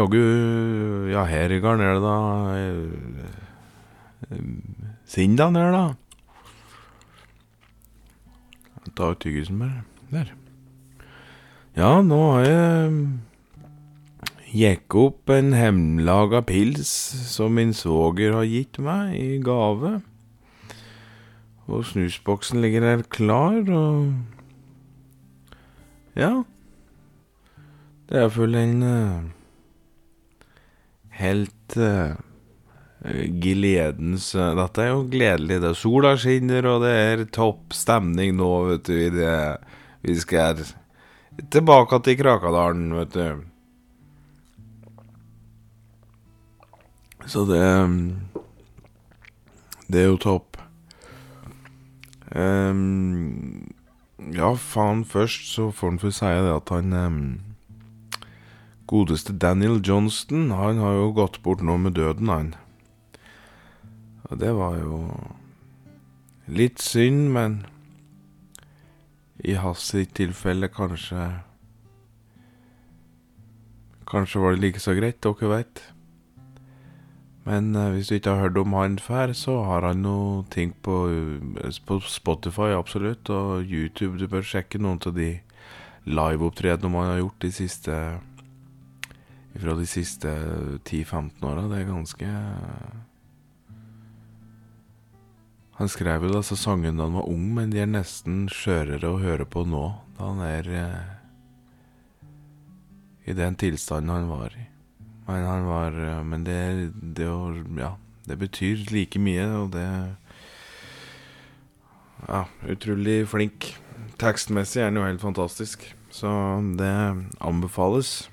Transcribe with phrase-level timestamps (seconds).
[0.00, 0.20] jaggu
[1.12, 2.16] Ja, her i gården er det da
[2.58, 4.42] eh,
[5.10, 5.84] Sindan her, da.
[8.94, 9.82] Ta ut tyggisen bare.
[10.10, 10.30] Der.
[11.78, 12.92] Ja, nå har jeg
[14.50, 16.90] gikk opp en hjemmelaga pils
[17.30, 20.00] som min svoger har gitt meg i gave.
[21.70, 24.14] Og snusboksen ligger her klar, og
[26.18, 26.42] Ja.
[28.10, 29.22] Det er full en uh,
[31.20, 32.16] helt uh,
[33.40, 35.60] gledens uh, Dette er jo gledelig.
[35.62, 38.98] det Sola skinner, og det er topp stemning nå, vet du.
[39.14, 39.36] Det
[40.00, 40.64] vi skal
[41.52, 43.44] tilbake til Krakadalen, vet du.
[47.26, 47.64] Så det
[49.90, 50.56] Det er jo topp.
[52.30, 53.66] Um,
[54.32, 57.40] ja, faen, først så får han få si det at han um,
[58.90, 62.48] Godeste Daniel Johnston, han har jo gått bort nå med døden, han.
[64.26, 64.96] Og det var jo
[66.50, 67.60] litt synd, men
[69.46, 71.28] i hans tilfelle kanskje
[74.10, 75.80] Kanskje var det like så greit, dere veit.
[77.46, 80.72] Men uh, hvis du ikke har hørt om han før, så har han noe ting
[80.82, 84.18] på, uh, på Spotify, absolutt, og YouTube.
[84.18, 85.30] Du bør sjekke noen av de
[86.10, 88.00] liveopptredenene han har gjort de siste
[89.58, 90.30] Fra de siste
[90.86, 91.66] 10-15 åra.
[91.70, 92.34] Det er ganske
[95.80, 99.22] Han skrev jo disse sangene da han var ung, men de er nesten skjørere å
[99.22, 99.86] høre på nå,
[100.18, 101.06] da han er uh,
[103.24, 104.66] i den tilstanden han var i.
[105.24, 107.28] Men han var Men det, det
[107.78, 107.94] Ja,
[108.26, 109.86] det betyr like mye, og det
[112.28, 113.72] Ja, utrolig flink.
[114.20, 116.28] Tekstmessig er han jo helt fantastisk, så
[116.76, 116.92] det
[117.40, 118.28] anbefales.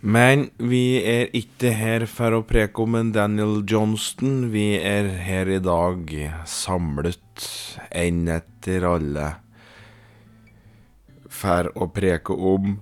[0.00, 4.48] Men vi er ikke her for å preke om en Daniel Johnston.
[4.52, 6.08] Vi er her i dag
[6.48, 7.44] samlet
[7.92, 9.26] enn etter alle
[11.40, 12.78] for å preke om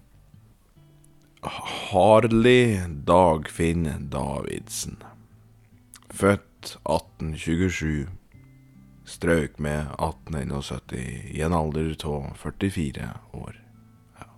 [1.43, 4.99] Harley Dagfinn Davidsen.
[6.15, 8.09] Født 1827.
[9.09, 10.95] Strøk med 1871
[11.35, 13.63] i en alder av 44 år.
[14.19, 14.29] Ja.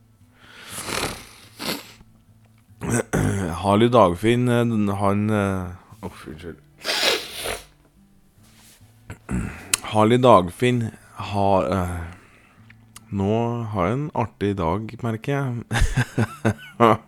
[3.62, 4.48] Harley Dagfinn,
[5.00, 6.56] han Å, oh, unnskyld.
[9.92, 10.90] Harley Dagfinn
[11.30, 12.00] har uh,
[13.10, 13.36] nå
[13.72, 15.64] har jeg en artig dag, merker jeg.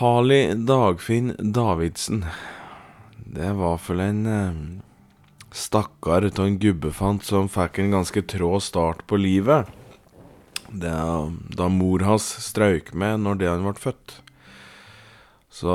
[0.00, 2.24] Harley Dagfinn Davidsen.
[3.14, 4.54] Det var vel en uh,
[5.54, 9.70] stakkar av en gubbefant som fikk en ganske trå start på livet.
[10.70, 14.20] Det, er da mor hans strøyk med når det han ble født.
[15.50, 15.74] Så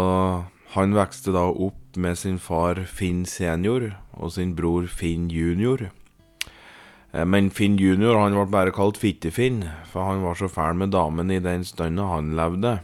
[0.76, 5.90] han vokste da opp med sin far Finn senior og sin bror Finn junior.
[7.12, 10.96] Eh, men Finn junior han ble bare kalt Fittefinn, for han var så fæl med
[10.96, 12.78] damen i den stunda han levde.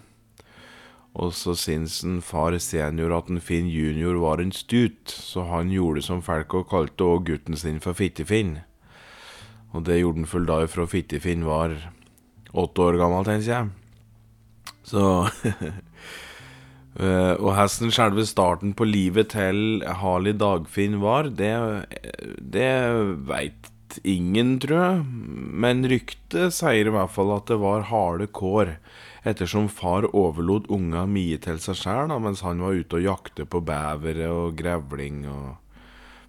[1.12, 5.72] Og så syns en far senior at en Finn junior var en stut, så han
[5.72, 8.62] gjorde som folk og kalte òg gutten sin for Fittefinn.
[9.72, 11.76] Og det gjorde han full da ifra Fittefinn var
[12.54, 13.72] åtte år gammel, tenker jeg.
[14.88, 15.06] Så
[16.92, 21.54] Uh, og hesten selve starten på livet til Harley Dagfinn var, det,
[22.44, 22.72] det
[23.30, 23.72] veit
[24.04, 25.06] ingen, tror jeg.
[25.64, 28.76] Men ryktet sier i hvert fall at det var harde kår,
[29.28, 33.64] ettersom far overlot unga mye til seg sjæl mens han var ute og jakte på
[33.64, 35.24] bevere og grevling.
[35.30, 35.71] Og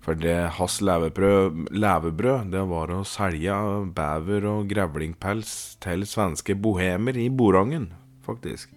[0.03, 3.55] for det hans levebrød, det var å selge
[3.95, 7.93] bever- og grevlingpels til svenske bohemer i Borangen,
[8.27, 8.73] faktisk.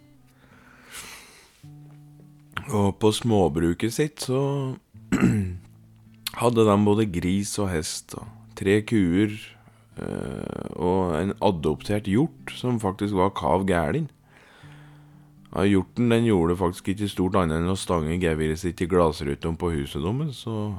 [2.69, 4.77] Og på småbruket sitt så
[6.41, 8.15] hadde de både gris og hest.
[8.17, 9.33] og tre kuer
[9.99, 14.09] uh, og en adoptert hjort som faktisk var kav gæren.
[15.51, 19.59] Ja, hjorten den gjorde faktisk ikke stort annet enn å stange geviret sitt i glassrutene
[19.59, 20.43] på huset deres.
[20.43, 20.75] Så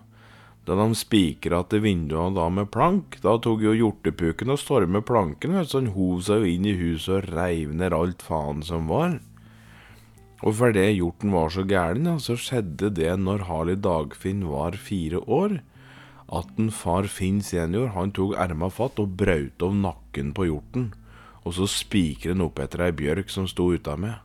[0.67, 5.55] da de spikra til vinduene da med plank, da tok jo hjortepuken og stormet planken.
[5.63, 9.21] Så han hov seg jo inn i huset og reiv ned alt faen som var.
[10.43, 15.61] Og fordi hjorten var så gæren, så skjedde det når Harley Dagfinn var fire år
[16.27, 20.91] at en far Finn senior han tok erma fatt og braut av nakken på hjorten.
[21.47, 24.19] Og så spikret han opp etter ei bjørk som sto utamed.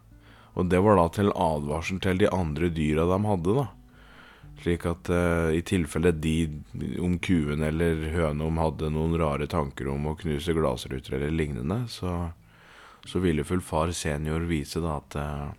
[0.58, 3.68] Og det var da til advarsel til de andre dyra de hadde, da.
[4.62, 6.36] Slik at uh, i tilfelle de,
[7.02, 12.30] om kuen eller høna hadde noen rare tanker om å knuse glassruter eller lignende, så,
[13.10, 15.50] så ville full far senior vise da at uh,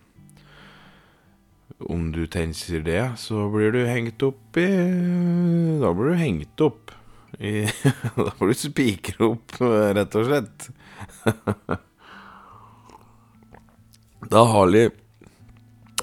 [1.91, 4.69] om du tenker det, så blir du hengt opp i
[5.81, 6.93] Da blir du hengt opp
[7.43, 7.65] i
[8.15, 10.69] Da blir du spikra opp, rett og slett.
[14.31, 15.02] da Harley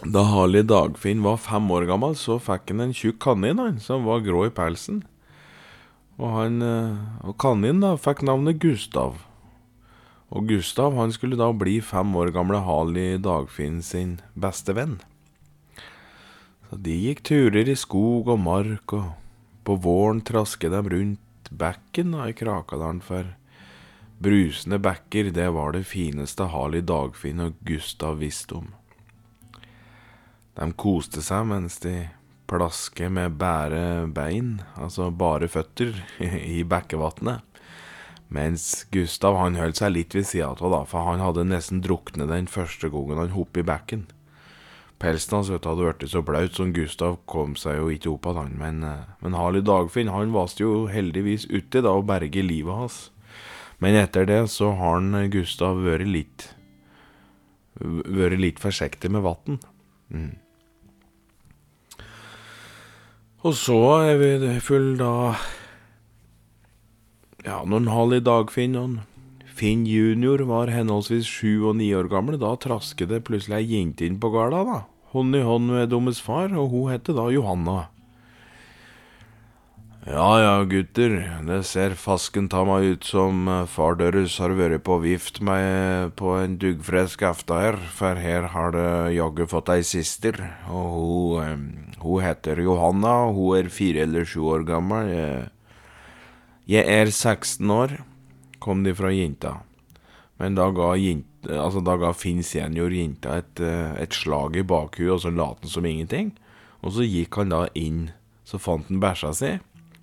[0.05, 4.07] da Harley Dagfinn var fem år gammel, så fikk han en tjukk kanin han, som
[4.09, 5.03] var grå i pelsen.
[6.17, 6.63] Og, han,
[7.21, 9.19] og kaninen da fikk navnet Gustav.
[10.31, 15.01] Og Gustav han skulle da bli fem år gamle Harley Dagfinn sin beste venn.
[16.71, 19.13] Så de gikk turer i skog og mark, og
[19.69, 23.35] på våren trasket de rundt bekken da i Krakadalen, for
[24.23, 28.71] brusende bekker, det var det fineste Harley Dagfinn og Gustav visste om.
[30.59, 32.09] De koste seg mens de
[32.51, 35.95] plasker med bære bein, altså bare føtter,
[36.57, 37.47] i bekkevatnet.
[38.31, 42.31] Mens Gustav han holdt seg litt ved sida av, da, for han hadde nesten druknet
[42.31, 44.05] den første gangen han hoppet i bekken.
[45.01, 48.83] Pelsen hans hadde blitt så blaut som Gustav kom seg jo ikke opp igjen, men,
[48.85, 52.99] eh, men Harley Dagfinn han var jo heldigvis uti da og berge livet hans.
[53.81, 56.51] Men etter det så har han Gustav vært litt
[57.81, 59.61] vært litt forsiktig med vann.
[60.11, 60.35] Mm.
[63.41, 65.13] Og så er vi full da
[67.47, 68.99] Ja, når Harley Dagfinn og
[69.61, 74.07] Finn junior var henholdsvis sju og ni år gamle, da trasket det plutselig ei jente
[74.07, 74.79] inn på gårda, da.
[75.13, 77.91] Hånd i hånd med deres far, og hun het da Johanna.
[80.09, 81.13] Ja ja, gutter,
[81.45, 86.15] det ser fasken ta meg ut som eh, far deres har vært på vift meg
[86.17, 90.41] på en duggfresk afta her, for her har det jaggu fått ei sister,
[90.73, 95.13] og hun, eh, hun heter Johanna, hun er fire eller sju år gammel.
[96.65, 97.99] Jeg er 16 år,
[98.57, 99.59] kom de fra jenta.
[100.41, 100.95] Men da ga,
[101.61, 105.69] altså ga Finn senior jenta et, eh, et slag i bakhuet, og så lot han
[105.69, 106.33] som ingenting.
[106.81, 108.15] Og så gikk han da inn,
[108.49, 109.59] så fant han bæsja si.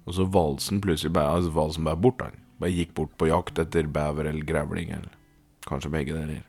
[0.07, 2.39] Og så valsen plutselig bare, altså valsen bare bort, han.
[2.61, 5.13] Bare gikk bort på jakt etter bever eller grevling, eller
[5.67, 6.43] kanskje begge deler.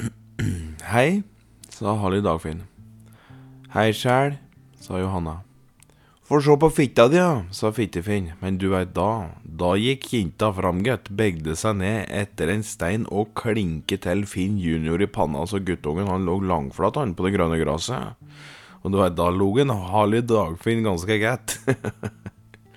[0.94, 1.22] Hei,
[1.74, 2.64] sa Harley Dagfinn.
[3.74, 4.38] Hei sjæl,
[4.80, 5.40] sa Johanna.
[6.30, 10.52] Få se på fitta di, ja, sa Fittefinn, men du veit da, da gikk jenta
[10.54, 15.42] fram, gutt, begde seg ned etter en stein og klinke til Finn junior i panna
[15.50, 18.14] så guttungen han lå langflat han på det grønne gresset.
[18.80, 21.58] Og du veit, da lo en Harley Dagfinn ganske greit.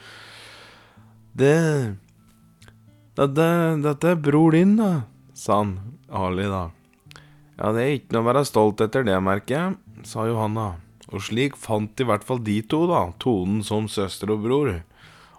[1.40, 1.58] det
[3.14, 3.48] dette,
[3.84, 5.04] dette er bror din, da,
[5.38, 5.76] sa han,
[6.10, 6.72] Harley, da.
[7.60, 10.72] Ja, det er ikke noe å være stolt etter det, merker jeg, sa Johanna.
[11.14, 14.72] Og slik fant i hvert fall de to, da, tonen som søster og bror.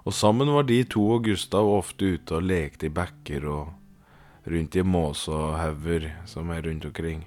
[0.05, 3.73] Og sammen var de to og Gustav ofte ute og lekte i bekker og
[4.47, 7.25] rundt i måsehauger som er rundt omkring.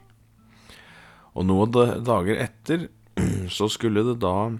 [1.36, 1.74] Og noen
[2.08, 2.88] dager etter
[3.58, 4.52] så skulle det da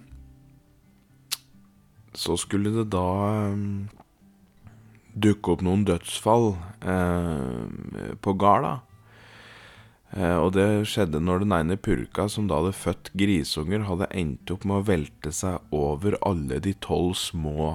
[2.18, 3.08] Så skulle det da
[3.54, 3.88] um,
[5.18, 6.52] dukke opp noen dødsfall
[6.86, 8.80] eh, på Garda.
[10.16, 14.54] Eh, og det skjedde når den ene purka som da hadde født grisunger, hadde endt
[14.54, 17.70] opp med å velte seg over alle de tolv små.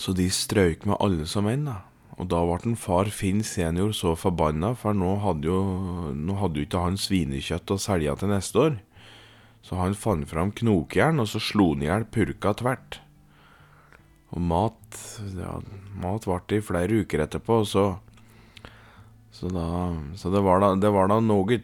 [0.00, 1.78] Så de strøyk med alle som en, da.
[2.14, 5.60] Og da ble far Finn senior så forbanna, for nå hadde jo,
[6.14, 8.76] nå hadde jo ikke han svinekjøtt å selge til neste år.
[9.64, 13.00] Så han fant fram knokjern, og så slo han i hjel purka tvert.
[14.34, 14.98] Og mat
[15.38, 15.58] ja,
[16.02, 17.86] mat ble det i flere uker etterpå, så
[19.34, 21.56] Så, da, så det var da, det var da noe.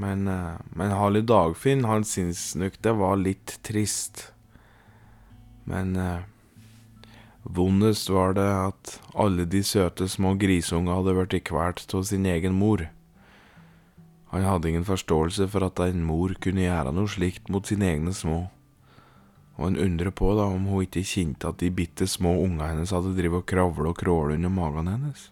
[0.00, 4.32] Men, eh, men Harley Dagfinn, han syns nok det var litt trist.
[5.68, 6.24] Men eh,
[7.44, 12.56] Vondest var det at alle de søte små grisunga hadde blitt kvalt av sin egen
[12.56, 12.86] mor.
[14.32, 18.14] Han hadde ingen forståelse for at en mor kunne gjøre noe slikt mot sine egne
[18.16, 18.38] små,
[19.54, 22.96] og han undret på da om hun ikke kjente at de bitte små unga hennes
[22.96, 25.28] hadde drevet og kravlet og krålet under magen hennes.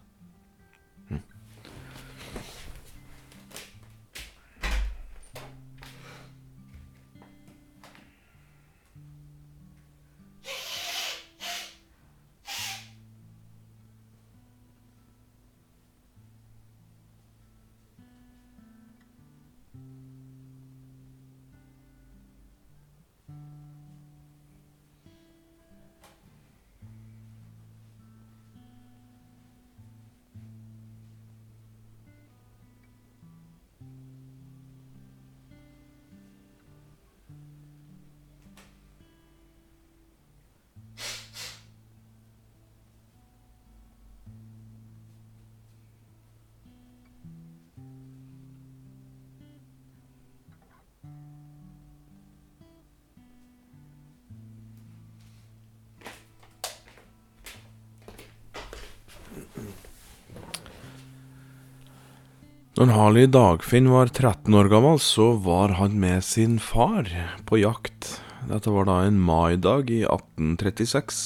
[62.83, 67.07] Når Harley Dagfinn var 13 år gammel, så var han med sin far
[67.47, 68.09] på jakt.
[68.49, 71.21] Dette var da en maidag i 1836.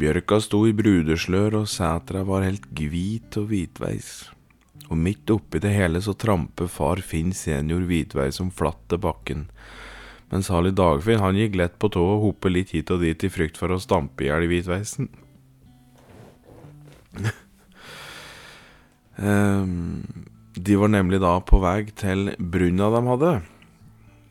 [0.00, 4.08] Bjørka sto i brudeslør, og setra var helt hvit og hvitveis.
[4.88, 9.44] Og midt oppi det hele så tramper far Finn senior hvitveis som flatt til bakken.
[10.32, 13.32] Mens Harley Dagfinn han gikk lett på tå og hoppet litt hit og dit i
[13.36, 15.12] frykt for å stampe i hjel hvitveisen.
[19.20, 20.00] Um,
[20.64, 23.32] de var nemlig da på vei til brunna de hadde.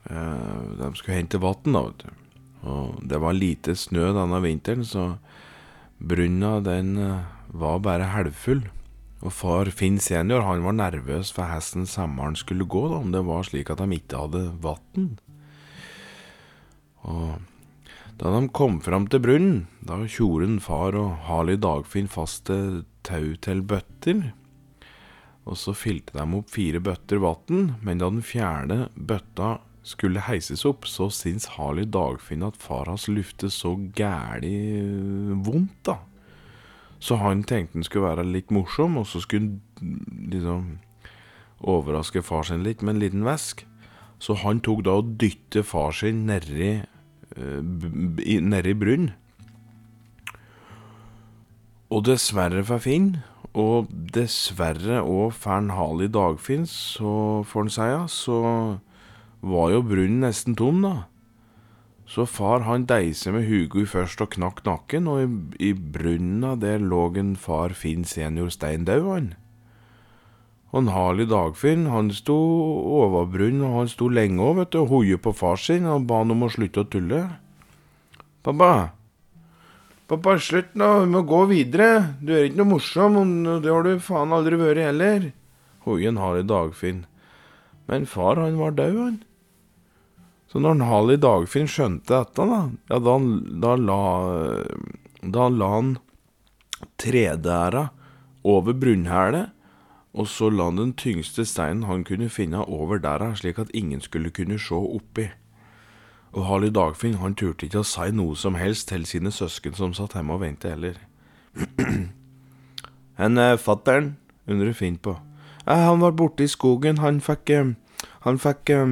[0.08, 2.24] Uh, de skulle hente vann, da, vet du.
[2.68, 5.18] Og det var lite snø denne vinteren, så
[5.98, 8.66] brunna den uh, var bare halvfull.
[9.26, 13.26] Og far Finn senior han var nervøs for hesten sommeren skulle gå, da, om det
[13.26, 15.14] var slik at de ikke hadde vann.
[17.08, 17.38] Og
[18.18, 23.64] da de kom fram til brunnen, da tjoren far og Harley Dagfinn fast tau til
[23.66, 24.30] bøtter
[25.48, 30.66] og så fylte de opp fire bøtter vann, men da den fjerde bøtta skulle heises
[30.68, 36.01] opp, så syntes Harley Dagfinn at far hans luftet så gæli eh, vondt, da.
[37.00, 40.77] Så han tenkte han skulle være litt morsom, og så skulle han liksom
[41.68, 43.63] overraske far sin litt med en liten vesk.
[44.20, 46.80] Så han tok da og dytte far sin nedi,
[47.38, 49.13] uh, nedi brunnen.
[51.88, 53.13] Og dessverre for Finn,
[53.56, 58.39] og dessverre òg for Harley Dagfinn, så får han si, så
[59.39, 61.08] var jo brunnen nesten tom, da.
[62.08, 66.84] Så far han deise med Hugo først og knakk nakken, og i, i brunna der
[66.84, 69.34] lå en far Finn senior stein død, han.
[70.75, 72.36] En Harley Dagfinn han sto
[73.00, 76.03] over brunnen, og han sto lenge òg, vet du, og hoie på far sin og
[76.12, 77.24] ba han om å slutte å tulle.
[78.44, 78.91] Pappa,
[80.08, 82.16] Pappa, slutt nå, vi må gå videre.
[82.24, 85.32] Du er ikke noe morsom, og det har du faen aldri vært heller.
[85.84, 87.02] Hoien har i Dagfinn.
[87.92, 89.18] Men far, han var død, han.
[90.48, 93.16] Så når Harley Dagfinn skjønte dette, da, ja, da,
[93.64, 94.02] da la
[95.28, 95.98] Da la han
[97.02, 97.90] tredæra
[98.48, 99.52] over brunnhælet,
[100.16, 104.00] og så la han den tyngste steinen han kunne finne over dæra, slik at ingen
[104.00, 105.28] skulle kunne se oppi.
[106.36, 109.96] Og Harley Dagfinn han turte ikke å si noe som helst til sine søsken som
[109.96, 111.00] satt hjemme og ventet heller.
[113.18, 114.12] En eh, fatter'n,
[114.46, 115.16] undrer Finn på.
[115.66, 117.72] Eh, han var borte i skogen, han fikk eh,
[118.28, 118.92] Han fikk eh,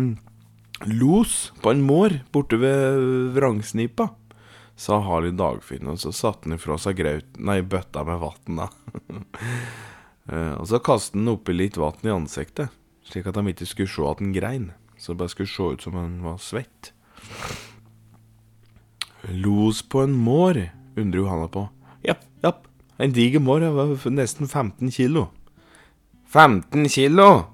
[0.89, 2.97] los på en mår borte ved
[3.35, 4.09] Vrangsnipa,
[4.75, 8.67] sa Harley Dagfinn, og så satte han ifra seg graut, nei, bøtta med vann, da.
[10.31, 12.73] eh, og så kastet han oppi litt vann i ansiktet,
[13.05, 15.85] slik at de ikke skulle se at han grein, så det bare skulle se ut
[15.85, 16.94] som han var svett.
[19.29, 21.67] Los på en mår, undrer Johanna på.
[22.05, 22.67] Japp, japp,
[22.97, 25.27] en diger mår, var nesten 15 kilo.
[26.29, 27.45] 15 kilo?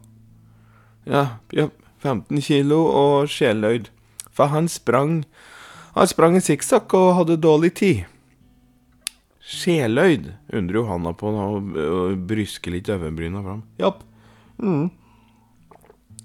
[1.05, 1.69] Ja, ja,
[2.03, 3.89] 15 kilo og sjeløyd.
[4.31, 5.23] For han sprang
[5.91, 8.05] Han sprang en sikksakk og hadde dårlig tid.
[9.43, 11.73] Sjeløyd, undrer Johanna på og,
[12.29, 13.65] brysker litt øyenbryna fram.
[13.75, 14.05] Japp.
[14.55, 14.87] Mm.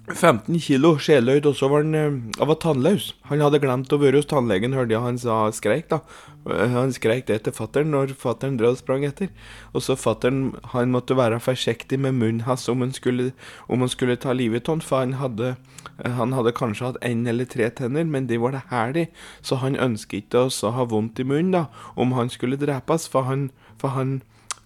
[0.07, 3.09] 15 kilo sjeløyd, og så var han, han var tannløs.
[3.27, 5.99] Han hadde glemt å være hos tannlegen, hørte jeg han sa skreik, da.
[6.47, 9.33] Uh, han skreik det til fattern når fattern drev og sprang etter.
[9.75, 13.33] Og så fattern, han måtte være forsiktig med munnen hans om han skulle,
[13.67, 15.51] om han skulle ta livet av han, for han hadde,
[15.99, 19.07] uh, han hadde kanskje hatt én eller tre tenner, men de var det hæl i,
[19.43, 21.67] så han ønsket ikke å ha vondt i munnen, da,
[21.99, 23.49] om han skulle drepes, for han,
[23.83, 24.21] for han,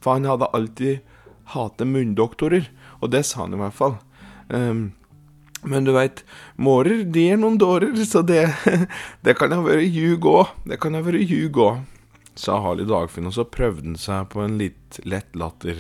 [0.05, 1.01] for han hadde alltid
[1.57, 2.69] hatet munndoktorer,
[3.01, 4.03] og det sa han i hvert fall.
[4.53, 4.91] Um,
[5.63, 6.25] men du veit,
[6.57, 8.47] mårer, de er noen dårer, så det,
[9.25, 10.47] det kan ha vært ljug òg.
[10.71, 11.83] Det kan ha vært ljug òg,
[12.39, 15.77] sa Harley Dagfinn, og så prøvde han seg på en litt lett latter.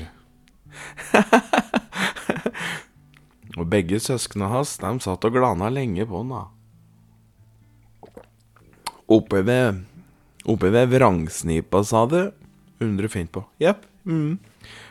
[3.58, 6.44] og begge søsknene hans, de satt og glana lenge på han, da.
[9.10, 9.87] Oppe ved
[10.49, 12.30] Oppe ved vrangsnipa, sa du?
[12.80, 13.42] undrer fint på.
[13.60, 13.82] Jepp.
[14.08, 14.38] Mm.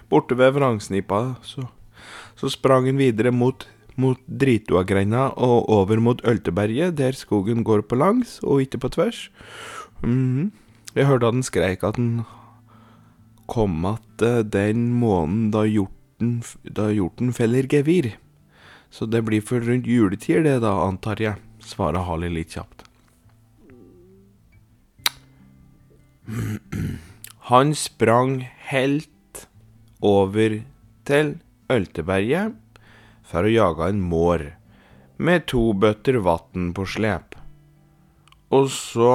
[0.10, 1.64] Borte ved vrangsnipa, så,
[2.38, 3.66] så sprang han videre mot
[4.00, 9.28] mot Dritoagreina og over mot Ølteberget, der skogen går på langs og ikke på tvers.
[10.04, 10.52] Mm.
[10.96, 12.24] Jeg hørte at han skreik at han
[13.50, 14.18] kom att
[14.52, 18.18] den måneden da hjorten, da hjorten feller gevir.
[18.90, 22.86] Så det blir for rundt juletid, det da, antar jeg, svarer Harley litt kjapt.
[27.50, 29.48] Han sprang helt
[30.02, 30.60] over
[31.10, 31.40] til
[31.70, 32.54] Ølteberget
[33.30, 34.46] for å jage en mår
[35.20, 37.36] med to bøtter vann på slep.
[38.56, 39.14] Og så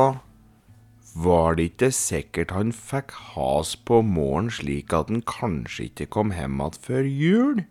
[1.15, 6.35] var det ikke sikkert han fikk has på måren slik at han kanskje ikke kom
[6.35, 7.63] hjem igjen før jul.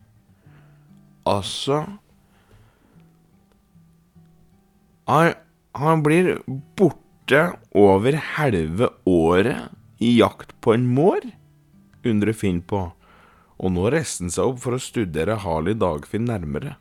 [1.28, 1.84] Altså
[5.08, 5.34] han,
[5.76, 6.38] han blir
[6.80, 7.46] borte
[7.76, 9.72] over halve året
[10.04, 11.28] i jakt på en mår,
[12.08, 12.90] undrer Finn på,
[13.64, 16.76] og nå reiste han seg opp for å studere Harley Dagfinn nærmere.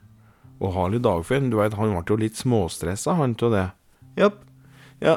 [0.59, 3.67] Og Harley Dagfinn, du veit, han ble jo litt småstressa, han av det.
[4.19, 4.41] Japp.
[5.03, 5.17] Ja.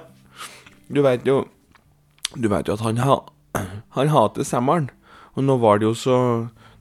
[0.87, 1.47] Du veit jo
[2.35, 3.21] Du veit jo at han, ha,
[3.95, 4.89] han hater semmeren.
[5.35, 6.17] Og nå var det jo så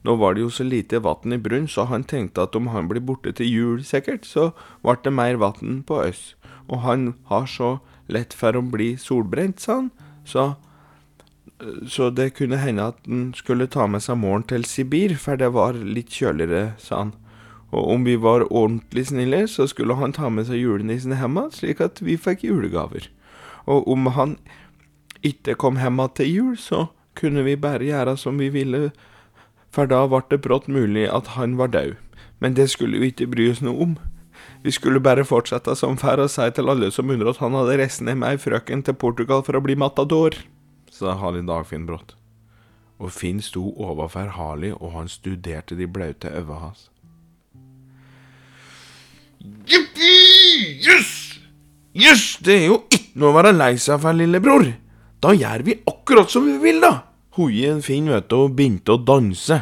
[0.05, 2.89] nå var det jo så lite vann i brunn, så han tenkte at om han
[2.91, 4.51] blir borte til jul, sikkert, så
[4.83, 6.35] ble det mer vann på oss.
[6.69, 9.89] Og han har så lett for å bli solbrent, sa han,
[10.21, 10.43] så,
[11.87, 15.53] så det kunne hende at han skulle ta med seg moren til Sibir, for det
[15.55, 17.13] var litt kjøligere, sa han.
[17.75, 21.55] Og om vi var ordentlig snille, så skulle han ta med seg julenissen hjem igjen,
[21.55, 23.09] slik at vi fikk julegaver.
[23.65, 24.37] Og om han
[25.25, 28.89] ikke kom hjem til jul, så kunne vi bare gjøre som vi ville
[29.75, 31.95] for da ble det brått mulig at han var død.
[32.39, 33.95] Men det skulle vi ikke bry oss noe om.
[34.63, 37.77] Vi skulle bare fortsette som før og si til alle som undret at han hadde
[37.81, 40.37] reist ned med ei frøken til Portugal for å bli matador,
[40.95, 42.15] sa Harley Dagfinn brått.
[43.03, 46.87] Og Finn sto overfor Harley, og han studerte de blaute øynene hans.
[49.67, 50.13] Jippi!
[50.85, 51.11] Jøss!
[51.95, 54.67] Jøss, det er jo ikke noe å være lei seg for, lillebror.
[55.23, 56.93] Da gjør vi akkurat som vi vil, da.
[57.35, 59.61] Hoien Finn vet du, begynte å danse.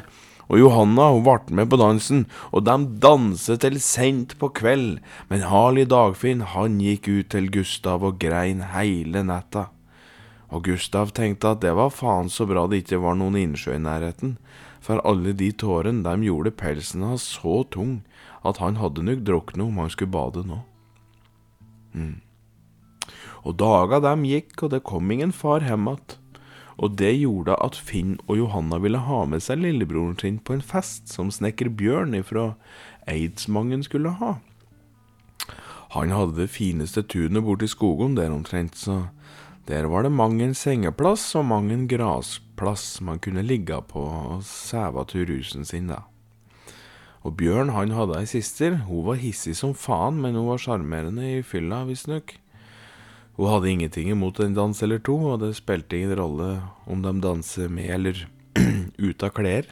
[0.51, 4.99] Og Johanna hun ble med på dansen, og de danset til sent på kveld.
[5.29, 9.71] Men Harley Dagfinn han gikk ut til Gustav og grein hele natta.
[10.53, 13.81] Og Gustav tenkte at det var faen så bra det ikke var noen innsjø i
[13.81, 14.37] nærheten,
[14.83, 18.03] for alle de tårene de gjorde pelsen hans så tung
[18.45, 20.59] at han hadde nok druknet om han skulle bade nå.
[21.97, 22.19] Mm.
[23.43, 26.19] Og daga dem gikk, og det kom ingen far hjem att.
[26.77, 30.65] og det gjorde at Finn og Johanna ville ha med seg lillebroren sin på en
[30.65, 32.53] fest som snekker Bjørn ifra
[33.09, 34.37] Eidsmangen skulle ha.
[35.93, 39.13] Han hadde det fineste tunet borti skogen der omtrent, så
[39.67, 44.41] der var det mang en sengeplass og mang en grasplass man kunne ligge på og
[44.43, 46.01] sæva til rusen sin, da.
[47.23, 51.29] Og Bjørn han hadde ei sister, hun var hissig som faen, men hun var sjarmerende
[51.37, 52.35] i fylla, visstnok.
[53.37, 56.49] Hun hadde ingenting imot en dans eller to, og det spilte ingen rolle
[56.83, 58.25] om de danser med eller
[59.07, 59.71] ut av klær.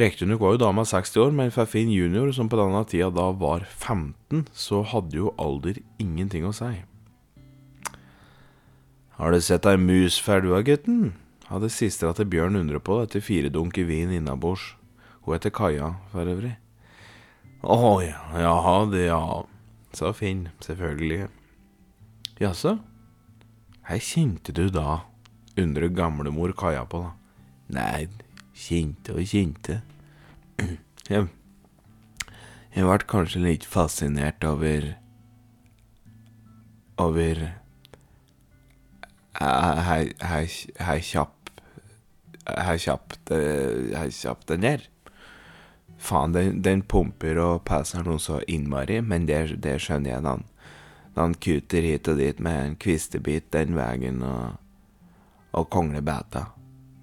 [0.00, 3.28] Riktignok var jo dama 60 år, men for Finn junior, som på denne tida da
[3.36, 6.72] var 15, så hadde jo alder ingenting å si.
[9.20, 11.10] Har du sett ei mus før du, gutten?
[11.50, 14.76] hadde sistera til Bjørn undret på etter fire dunker vin innabords.
[15.26, 16.54] Hun heter Kaja, for øvrig.
[17.60, 19.20] Å ja, jaha, det ja,
[19.92, 21.26] sa Finn, selvfølgelig.
[22.40, 22.78] Jaså?
[23.90, 25.02] Hei kjente du da?
[25.60, 27.12] undrer gamlemor Kaja på, da.
[27.76, 28.08] Nei,
[28.56, 29.82] kjente og kjente.
[31.10, 31.26] Jeg,
[32.70, 34.92] jeg ble kanskje litt fascinert over
[37.02, 37.40] Over
[39.38, 41.50] Her kjapp
[42.46, 44.86] Her kjapp Her kjapp den der.
[46.00, 51.20] Faen, den, den pumper og passer noe så innmari, men det, det skjønner jeg, da
[51.20, 54.56] han kuter hit og dit med en kvistebit den veien og,
[55.52, 56.46] og konglebæta.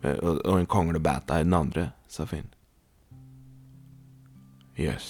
[0.01, 2.49] Og, og en konglebæta i den andre, sa Finn.
[4.77, 4.87] Jøss.
[4.97, 5.09] Yes.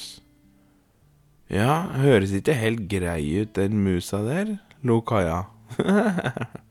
[1.48, 5.46] Ja, høres ikke helt grei ut, den musa der, lo Kaja.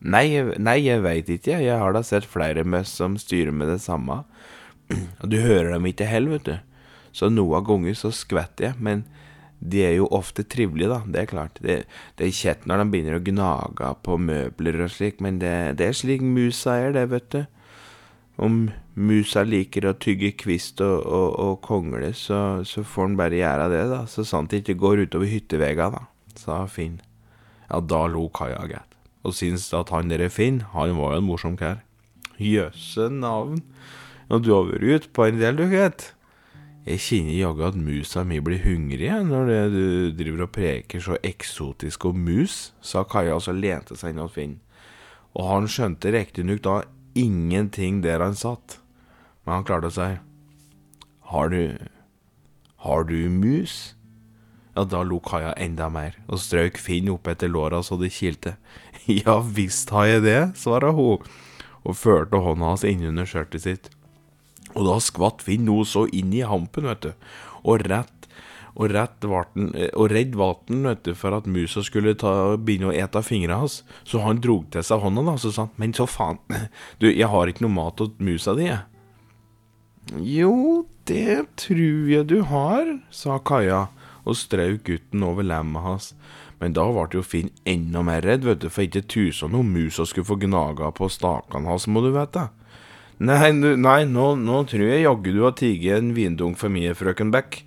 [0.00, 0.26] nei,
[0.58, 4.22] nei, jeg veit ikke, jeg har da sett flere møss som styrer med det samme.
[5.20, 6.56] Og du hører dem ikke heller, vet du.
[7.16, 9.04] Så noen ganger så skvetter jeg, men
[9.60, 11.58] de er jo ofte trivelige, da, det er klart.
[11.60, 11.82] Det,
[12.16, 15.90] det er kjett når de begynner å gnage på møbler og slik, men det, det
[15.90, 17.42] er slik musa er, det, vet du.
[18.40, 18.62] Om
[18.96, 23.68] musa liker å tygge kvist og, og, og kongle, så, så får han bare gjøre
[23.74, 26.06] det, da, så sant det ikke går utover hyttevegga, da,
[26.40, 26.96] sa Finn.
[27.68, 28.89] Ja, da lo Kaja gitt,
[29.24, 31.82] og syns at han er Finn, han var jo en morsom kar.
[32.40, 33.60] Jøsse navn.
[34.30, 36.12] Og du har vært ute på en del, du, gitt.
[36.88, 39.84] Jeg kjenner jaggu at musa mi blir hungrig når du
[40.16, 44.32] driver og preker så eksotisk om mus, sa Kaja og så lente seg inn mot
[44.32, 44.56] Finn.
[45.36, 46.78] Og han skjønte riktignok da
[47.18, 48.78] ingenting der han satt,
[49.44, 50.08] men han klarte si
[51.30, 51.76] Har du
[52.80, 53.94] Har du mus?
[54.74, 58.56] Ja, da lo Kaja enda mer, og strøk Finn opp etter låra så det kilte.
[59.24, 61.24] Ja visst har jeg det, svarte hun,
[61.84, 63.90] og førte hånda hans innunder skjørtet sitt.
[64.76, 67.30] Og da skvatt Finn noe så inn i hampen, vet du.
[67.66, 68.20] Og rett
[68.76, 73.58] og, rett varten, og redd vet for at musa skulle ta, begynne å ete fingrene
[73.64, 73.80] hans.
[74.06, 76.38] Så han drog til seg hånda, da, så sa men så faen,
[77.02, 78.70] du, jeg har ikke noe mat til musa di.
[80.24, 83.88] Jo, det tror jeg du har, sa Kaja
[84.28, 86.12] og strøk gutten over lemmet hans.
[86.60, 90.04] Men da ble jo Finn enda mer redd, vet du, for ikke tusen om musa
[90.06, 92.50] skulle få gnaga på stakene hans, må du vite.
[93.20, 97.32] Nei, nei, nå, nå tror jeg jaggu du har tatt en vindunk for mye, frøken
[97.32, 97.62] Beck,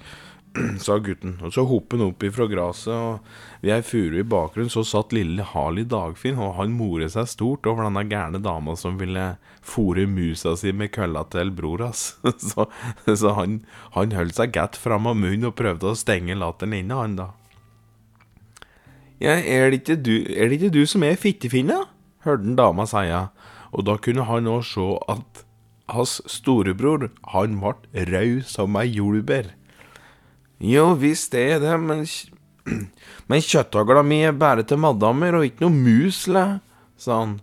[0.85, 1.35] sa gutten.
[1.45, 5.13] Og så hoppet han opp ifra gresset, og ved ei furu i bakgrunnen så satt
[5.13, 10.07] lille Harley Dagfinn, og han moret seg stort over denne gærne dama som ville fòre
[10.09, 12.11] musa si med kølla til bror hans.
[12.49, 12.65] Så,
[13.05, 13.61] så han,
[13.93, 17.31] han holdt seg godt framme av munnen og prøvde å stenge latteren inne, han da.
[19.23, 21.85] Ja, er det ikke du, er det ikke du som er fittefinna?
[22.23, 23.27] hørte han dama seia,
[23.71, 25.43] og da kunne han òg se at
[25.91, 29.51] hans storebror, han ble rød som ei jordbær.
[30.63, 32.05] Jo visst er det, men,
[33.29, 36.45] men kjøtthagla mi er bare til madammer og ikke noe musle,
[36.95, 37.39] sa han.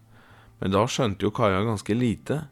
[0.60, 2.42] Men da skjønte jo Kaja ganske lite,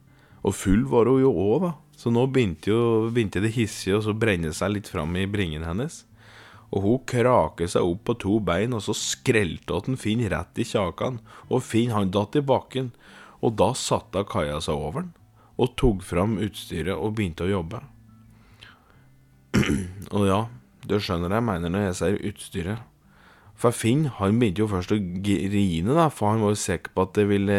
[0.44, 1.74] og full var hun jo òg, da.
[1.98, 6.04] Så nå begynte, jo, begynte det hissige å brenne seg litt fram i bringen hennes.
[6.68, 10.66] Og hun kraket seg opp på to bein, og så skrelte hun Finn rett i
[10.68, 12.90] kjakan, og Finn han datt i bakken,
[13.40, 15.14] og da satte Kaja seg over den,
[15.58, 17.80] og tok fram utstyret og begynte å jobbe.
[20.14, 20.42] og ja,
[20.84, 22.84] du skjønner jeg mener når jeg sier utstyret.
[23.58, 27.08] For Finn han begynte jo først å grine, da, for han var jo sikker på
[27.08, 27.58] at det ville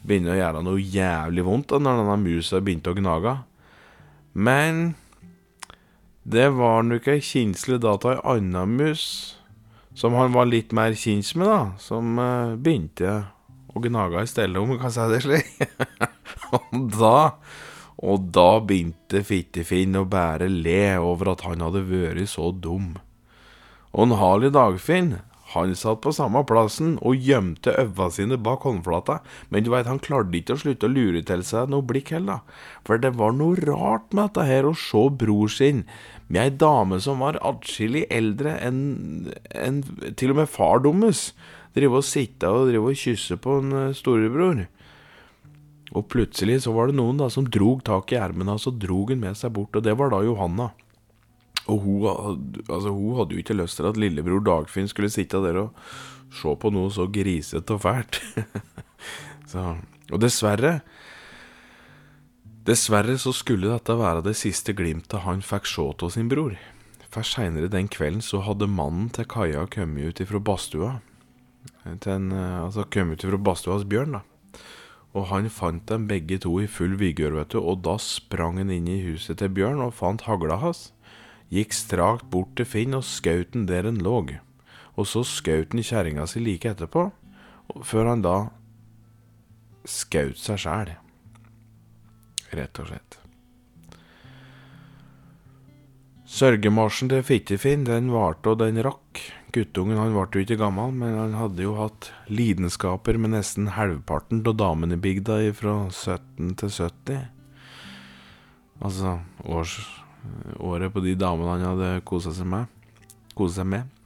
[0.00, 3.36] begynne å gjøre noe jævlig vondt da, når denne musa begynte å gnage.
[4.32, 4.94] Men
[6.22, 9.36] det var nok ei kinsle da av ei anna mus,
[9.94, 13.24] som han var litt mer kjent med, da, som uh, begynte
[13.70, 15.50] å gnage i stedet, om jeg kan si det slik.
[16.56, 17.18] og da
[18.00, 22.94] og da begynte Fittefinn å bære le over at han hadde vært så dum.
[23.92, 25.18] Og en Harley Dagfinn,
[25.54, 29.18] han satt på samme plassen og gjemte øva sine bak håndflata,
[29.50, 32.44] men du veit, han klarte ikke å slutte å lure til seg noe blikk heller,
[32.86, 35.84] for det var noe rart med dette her å se bror sin
[36.30, 38.82] med ei dame som var atskillig eldre enn
[39.50, 39.80] en,
[40.14, 41.32] til og med far deres,
[41.74, 44.64] drive og sitte og drive og kysse på en eh, storebror.
[45.90, 49.10] Og plutselig så var det noen da som drog tak i ermet hans og drog
[49.10, 50.70] hun med seg bort, og det var da Johanna.
[51.70, 55.60] Og hun, altså, hun hadde jo ikke lyst til at lillebror Dagfinn skulle sitte der
[55.66, 55.76] og
[56.34, 58.20] se på noe så grisete og fælt.
[59.52, 59.74] så,
[60.10, 60.80] og dessverre
[62.68, 66.58] Dessverre så skulle dette være det siste glimtet han fikk se av sin bror.
[67.10, 70.90] For seinere den kvelden så hadde mannen til Kaja kommet ut ifra badstua.
[71.88, 74.60] Altså kommet ut ifra badstuas bjørn, da.
[75.16, 78.70] Og han fant dem begge to i full vigør, vet du, og da sprang han
[78.70, 80.90] inn i huset til Bjørn og fant hagla hans.
[81.50, 84.22] Gikk strakt bort til Finn og skjøt den der den lå.
[84.94, 87.08] Og så skjøt han kjerringa si like etterpå,
[87.86, 88.36] før han da
[89.88, 90.94] skjøt seg sjæl.
[92.54, 93.20] Rett og slett.
[96.30, 99.18] Sørgemarsjen til Fittefinn, den varte og den rakk.
[99.50, 104.44] Guttungen han ble jo ikke gammel, men han hadde jo hatt lidenskaper med nesten halvparten
[104.46, 107.24] av damene i bygda fra 17 til 70.
[108.86, 109.74] Altså års,
[110.60, 112.68] året på de damene han hadde kosa seg med.
[113.36, 113.96] Kosa seg med.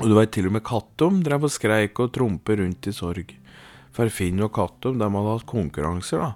[0.00, 3.30] Og du veit, til og med Kattom drev og skreik og trompe rundt i sorg.
[3.94, 6.30] For Finn og Kattom de hadde hatt konkurranser da,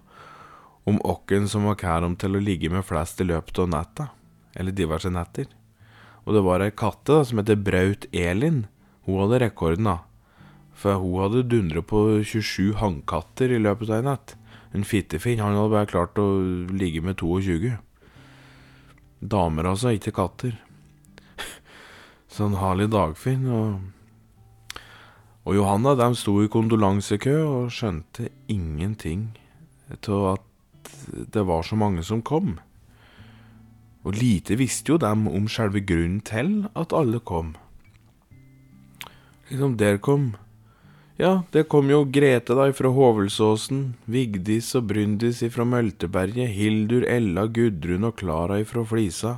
[0.89, 4.07] om åkken som var kærom til å ligge med flest i løpet av natta,
[4.55, 5.49] eller diverse netter.
[6.25, 8.67] Og det var ei katte da, som heter Braut Elin.
[9.09, 9.99] Hun hadde rekorden, da.
[10.79, 14.37] For hun hadde dundra på 27 hannkatter i løpet av en natt.
[14.77, 16.29] En fittefinn, han hadde bare klart å
[16.71, 17.75] ligge med 22.
[19.21, 20.57] Damer, altså, ikke katter.
[22.35, 23.95] Sånn Harley Dagfinn og
[25.49, 29.31] Og Johanna, de sto i kondolansekø og skjønte ingenting
[30.05, 30.91] til at
[31.33, 32.59] det var så mange som kom.
[34.05, 37.55] Og lite visste jo dem om selve grunnen til at alle kom.
[39.49, 40.35] Liksom, der kom
[41.21, 47.49] Ja, det kom jo Grete da ifra Hovelsåsen, Vigdis og Bryndis ifra Mølteberget, Hildur, Ella,
[47.51, 49.33] Gudrun og Klara ifra Flisa,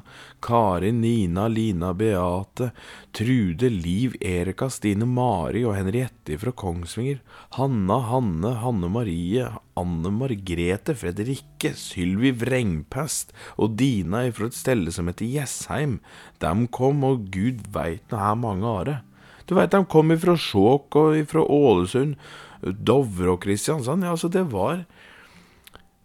[0.44, 2.68] Karin, Nina, Lina, Beate,
[3.16, 7.24] Trude, Liv, Erika, Stine, Mari og Henriette ifra Kongsvinger,
[7.56, 9.48] Hanna, Hanne, Hanne Marie,
[9.80, 16.02] Anne Margrete, Fredrikke, Sylvi Vrengpest og Dina ifra et stelle som heter Jessheim.
[16.44, 19.04] Dem kom, og gud veit nå her mange are.
[19.50, 22.14] Du veit, de kom ifra Skjåk og ifra Ålesund,
[22.62, 24.06] Dovre og Kristiansand.
[24.06, 24.84] Ja, altså, det var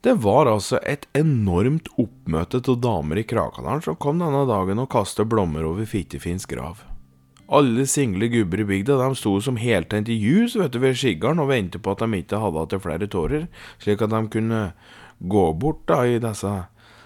[0.02, 4.90] Det var altså et enormt oppmøte av damer i Krakadalen som kom denne dagen og
[4.90, 6.84] kastet blomster over Fittefins grav.
[7.50, 11.50] Alle single gubber i bygda de sto som heltente ljus vet du, ved skiggeren og
[11.50, 13.48] ventet på at de ikke hadde hatt flere tårer,
[13.82, 14.62] slik at de kunne
[15.20, 16.54] gå bort da i disse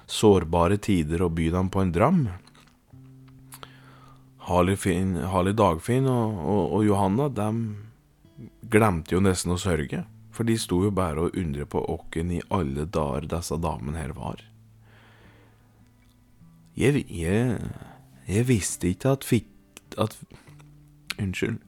[0.08, 2.22] sårbare tider og by dem på en dram.
[4.50, 7.50] Harley, Finn, Harley Dagfinn og, og, og Johanna de
[8.72, 10.04] glemte jo nesten å sørge.
[10.34, 14.14] For de sto jo bare og undret på åkken i alle dager disse damene her
[14.18, 14.42] var.
[16.80, 17.58] Jeg, jeg,
[18.30, 20.16] jeg visste ikke at fikk at
[21.20, 21.60] Unnskyld.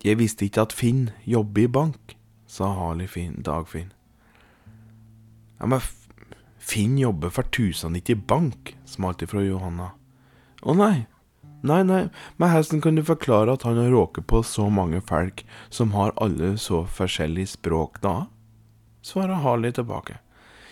[0.00, 2.14] Jeg visste ikke at Finn jobber i bank,
[2.48, 3.90] sa Harley Finn, Dagfinn.
[5.60, 5.84] Ja, men
[6.56, 9.90] Finn jobber for tusen ikke i bank, smalt ifra Johanna.
[10.64, 11.04] Å nei,
[11.66, 12.02] nei, nei,
[12.40, 16.14] men hvordan kan du forklare at han har råket på så mange folk som har
[16.16, 18.30] alle så forskjellig språk da?
[19.02, 20.18] svarer Harley tilbake.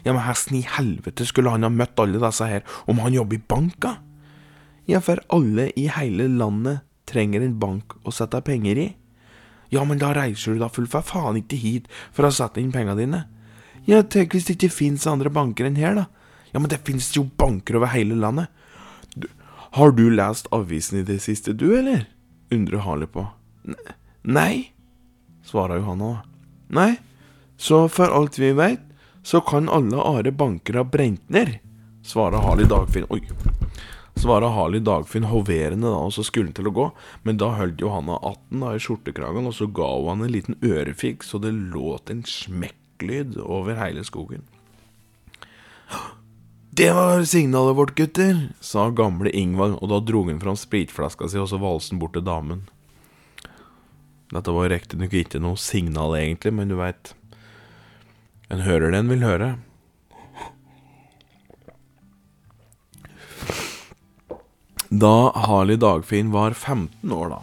[0.04, 3.38] Ja, men hvordan i helvete skulle han ha møtt alle disse her om han jobber
[3.38, 3.96] i banka?
[4.88, 8.88] Ja, for alle i hele landet trenger en bank å sette penger i.
[9.72, 12.72] Ja, men da reiser du da full for faen ikke hit for å sette inn
[12.72, 13.24] pengene dine.
[13.88, 16.06] Ja, tenk hvis det ikke fins andre banker enn her, da.
[16.52, 18.48] Ja, men det fins jo banker over hele landet.
[19.76, 22.06] Har du lest avisen i det siste, du, eller?
[22.50, 23.26] undrer Harley på.
[24.22, 24.72] Nei,
[25.44, 26.22] svarer Johanna.
[26.72, 26.94] Nei,
[27.60, 28.80] så for alt vi veit,
[29.22, 31.58] så kan alle are banker ha brent ned,
[32.06, 33.08] svarer Harley Dagfinn.
[33.12, 33.20] Oi
[34.18, 36.86] svarer Harley Dagfinn hoverende, da, og så skulle han til å gå,
[37.26, 40.58] men da holdt Johanna 18 da, i skjortekragen, og så ga hun han en liten
[40.64, 44.46] ørefik, så det låt en smekklyd over hele skogen.
[46.78, 51.40] Det var signalet vårt, gutter, sa gamle Ingvar, og da dro han fram spritflaska si,
[51.42, 52.60] og så valsen bort til damen.
[54.30, 57.16] Dette var riktignok ikke noe signal, egentlig, men du veit
[58.46, 59.48] En hører det en vil høre.
[64.86, 65.12] Da
[65.48, 67.42] Harley Dagfinn var 15 år, da,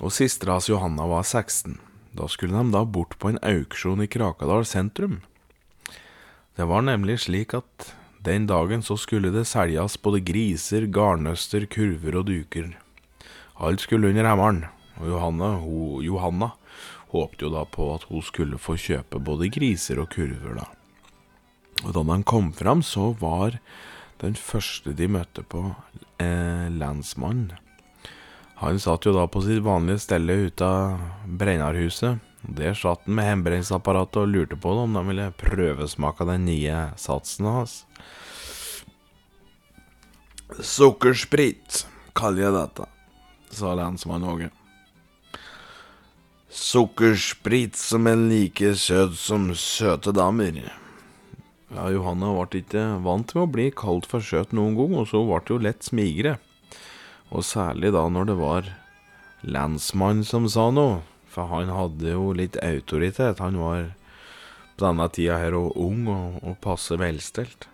[0.00, 1.76] og søstera hans Johanna var 16,
[2.16, 5.20] da skulle de da bort på en auksjon i Krakadal sentrum.
[6.56, 7.92] Det var nemlig slik at
[8.24, 12.72] den dagen så skulle det selges både griser, garnnøster, kurver og duker.
[13.58, 14.64] Alt skulle under hammeren,
[14.98, 16.52] og Johanna, ho, Johanna
[17.12, 20.66] håpte jo da på at hun skulle få kjøpe både griser og kurver, da.
[21.86, 23.60] Og da de kom fram, så var
[24.18, 25.74] den første de møtte på,
[26.18, 27.52] eh, lensmannen.
[28.58, 30.98] Han satt jo da på sitt vanlige stelle ute av
[31.38, 32.18] Brennarhuset.
[32.42, 37.48] Der satt han med hjemmebrenningsapparatet og lurte på om de ville prøvesmake den nye satsen
[37.50, 37.80] hans.
[40.48, 41.84] Sukkersprit,
[42.16, 42.86] kaller jeg dette,
[43.52, 44.52] sa lensmann Åge.
[46.48, 50.62] Sukkersprit som er like søt som søte damer.
[51.68, 55.20] Ja, Johanna ble ikke vant med å bli kalt for søt noen gang, og så
[55.26, 56.38] ble det jo lett smigre.
[57.28, 58.70] Og særlig da når det var
[59.44, 61.02] lensmannen som sa noe,
[61.38, 63.38] for han hadde jo litt autoritet.
[63.38, 63.92] Han var
[64.74, 67.68] på denne tida her og ung og, og passe velstelt.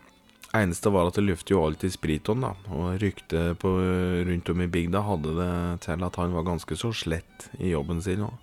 [0.54, 5.02] Eneste var at det luftet jo alltid spritånd, da, og ryktet rundt om i bygda
[5.02, 5.54] hadde det
[5.88, 8.36] til at han var ganske så slett i jobben sin òg.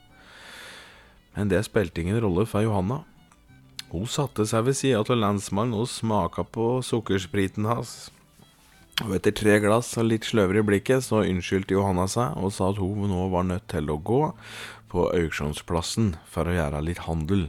[1.38, 3.06] Men det spilte ingen rolle for Johanna.
[3.94, 8.10] Hun satte seg ved sida av lensmannen og smaka på sukkerspriten hans.
[9.06, 12.70] Og etter tre glass og litt sløvere i blikket, så unnskyldte Johanna seg og sa
[12.74, 14.22] at hun nå var nødt til å gå
[14.92, 17.48] på auksjonsplassen for å gjøre litt handel,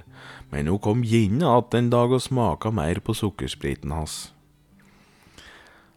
[0.55, 4.31] men hun kom gjerne igjen en dag og smaka mer på sukkerspriten hans.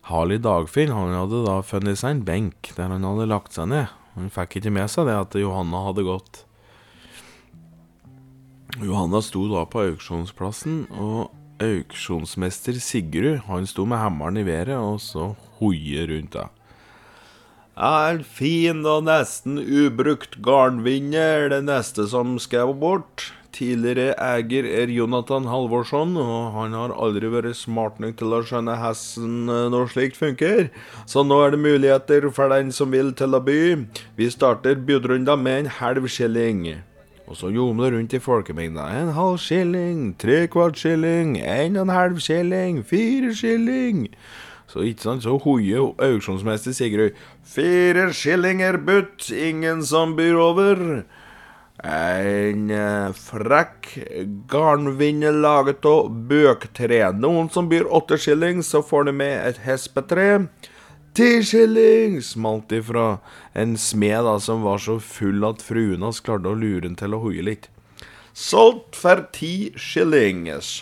[0.05, 3.93] Harley Dagfinn han hadde da funnet seg en benk der han hadde lagt seg ned.
[4.15, 6.43] Han fikk ikke med seg det at Johanna hadde gått.
[8.75, 11.31] Johanna sto da på auksjonsplassen, og
[11.63, 16.54] auksjonsmester Sigrud han sto med hammeren i været og så hoie rundt deg.
[17.75, 23.33] Er fin og nesten ubrukt garnvinner det neste som skal bort.
[23.51, 28.77] Tidligere eier er Jonathan Halvorsson, og han har aldri vært smart nok til å skjønne
[28.79, 30.69] hesten når slikt funker.
[31.03, 33.59] Så nå er det muligheter for den som vil til å by.
[34.15, 36.77] Vi starter budrunda med en halv skilling.
[37.27, 38.87] Og så ljomer rundt i folkemengda.
[39.01, 44.05] En halv skilling, tre kvart skilling, en og en halv skilling, fire skilling.
[44.75, 47.15] Så ikke sant, så hoier auksjonsmester Sigrud.
[47.47, 50.81] Fire skillinger budt, ingen som byr over.
[51.79, 53.87] En eh, frekk
[54.51, 56.99] garnvinne laget av bøktre.
[57.15, 60.27] Noen som byr åtte skilling, så får de med et hespetre.
[61.15, 62.19] Ti skilling!
[62.19, 63.21] smalt ifra
[63.55, 67.15] en smed da, som var så full at fruen hans klarte å lure han til
[67.15, 67.69] å hoie litt.
[68.35, 70.81] Solgt for ti skillings.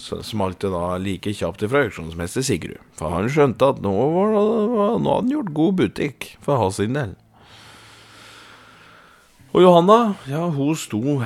[0.00, 4.44] Smalt det da like kjapt ifra auksjonsmester Sigrud, for han skjønte at nå, var det,
[4.72, 7.16] nå hadde han gjort god butikk for hans sin del.
[9.50, 11.18] Og Johanna, ja, hun sto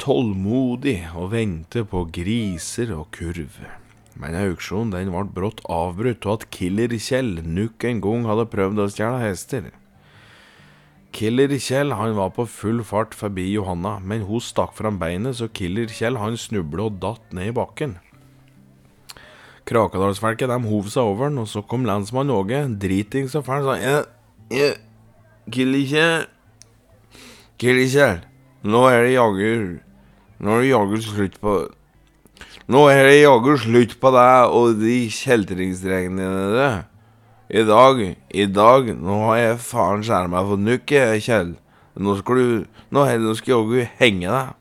[0.00, 3.58] tålmodig og ventet på griser og kurv.
[4.18, 8.82] Men auksjonen den ble brått avbrutt av at Killer Kjell nok en gang hadde prøvd
[8.82, 9.68] å stjele hester.
[11.14, 15.48] Killer Kjell han var på full fart forbi Johanna, men hun stakk fram beinet, så
[15.48, 17.96] Killer Kjell han snubla og datt ned i bakken.
[19.68, 23.74] Krakadalsfolket de hov seg over den, og så kom lensmann Åge, dritings og fæl, sa
[23.76, 24.04] «Jeg,
[24.54, 24.76] jeg,
[25.52, 25.76] kill
[27.84, 28.08] ikke,
[28.64, 29.78] nå er det jaggu
[30.38, 31.54] Nå er det jaggu slutt på
[32.68, 36.72] Nå er det jaggu slutt på deg og de kjeltringsdrengene dine.
[37.48, 40.92] I dag, i dag, nå har jeg faen skjæra meg for nukk,
[41.24, 41.54] Kjell.
[41.96, 44.52] Nå skal du Nå, nå skal jaggu henge deg.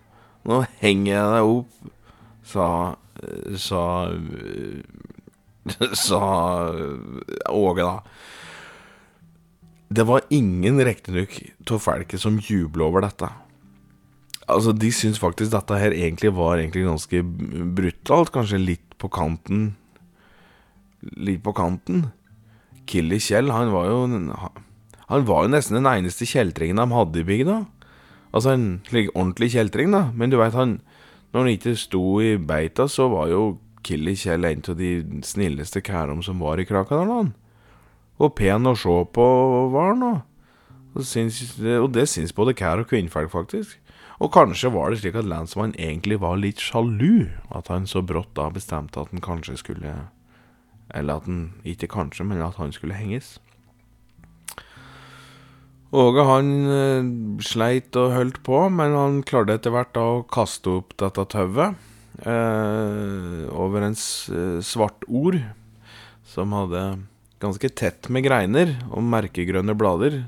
[0.47, 1.91] Nå henger jeg deg opp,
[2.47, 2.67] sa
[3.57, 3.83] Sa
[5.97, 6.21] Sa
[7.51, 8.03] Åge, da.
[9.87, 11.37] Det var ingen riktignok
[11.71, 13.29] av folket som jubla over dette.
[14.47, 17.21] Altså, De syns faktisk dette her egentlig var egentlig ganske
[17.75, 18.31] brutalt.
[18.35, 19.75] Kanskje litt på kanten
[20.99, 22.07] Litt på kanten.
[22.89, 23.99] Killy Kjell, han var jo
[25.07, 27.57] Han var jo nesten den eneste kjeltringen de hadde i bygda.
[28.33, 30.09] Altså en slik ordentlig kjeltring, da.
[30.11, 30.79] Men du veit, han
[31.33, 33.41] Når han ikke sto i beita, så var jo
[33.87, 34.91] Killy Kjell en av de
[35.23, 37.33] snilleste kærene som var i Krakadalen.
[38.17, 39.25] Og pen å se på
[39.73, 40.21] var han, og,
[40.97, 43.77] og, det syns både kær og kvinnfolk, faktisk.
[44.17, 48.33] Og kanskje var det slik at lensmannen egentlig var litt sjalu, at han så brått
[48.37, 49.93] da bestemte at han kanskje skulle
[50.95, 53.37] Eller at han ikke kanskje, men at han skulle henges.
[55.95, 57.05] Åge han eh,
[57.47, 61.77] sleit og holdt på, men han klarte etter hvert da å kaste opp dette tauet
[62.27, 65.39] eh, over en svart ord
[66.27, 66.81] som hadde
[67.39, 70.25] ganske tett med greiner og merkegrønne blader,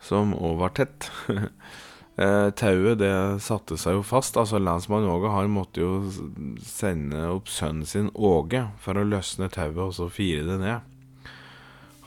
[0.00, 1.10] som òg var tett.
[2.16, 3.12] eh, tauet det
[3.44, 4.40] satte seg jo fast.
[4.40, 5.92] altså Lensmann Åge han måtte jo
[6.64, 10.91] sende opp sønnen sin Åge for å løsne tauet og så fire det ned.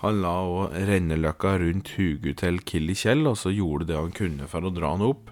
[0.06, 4.50] Han la òg renneløkka rundt huget til Killy Kjell, og så gjorde det han kunne
[4.52, 5.32] for å dra han opp.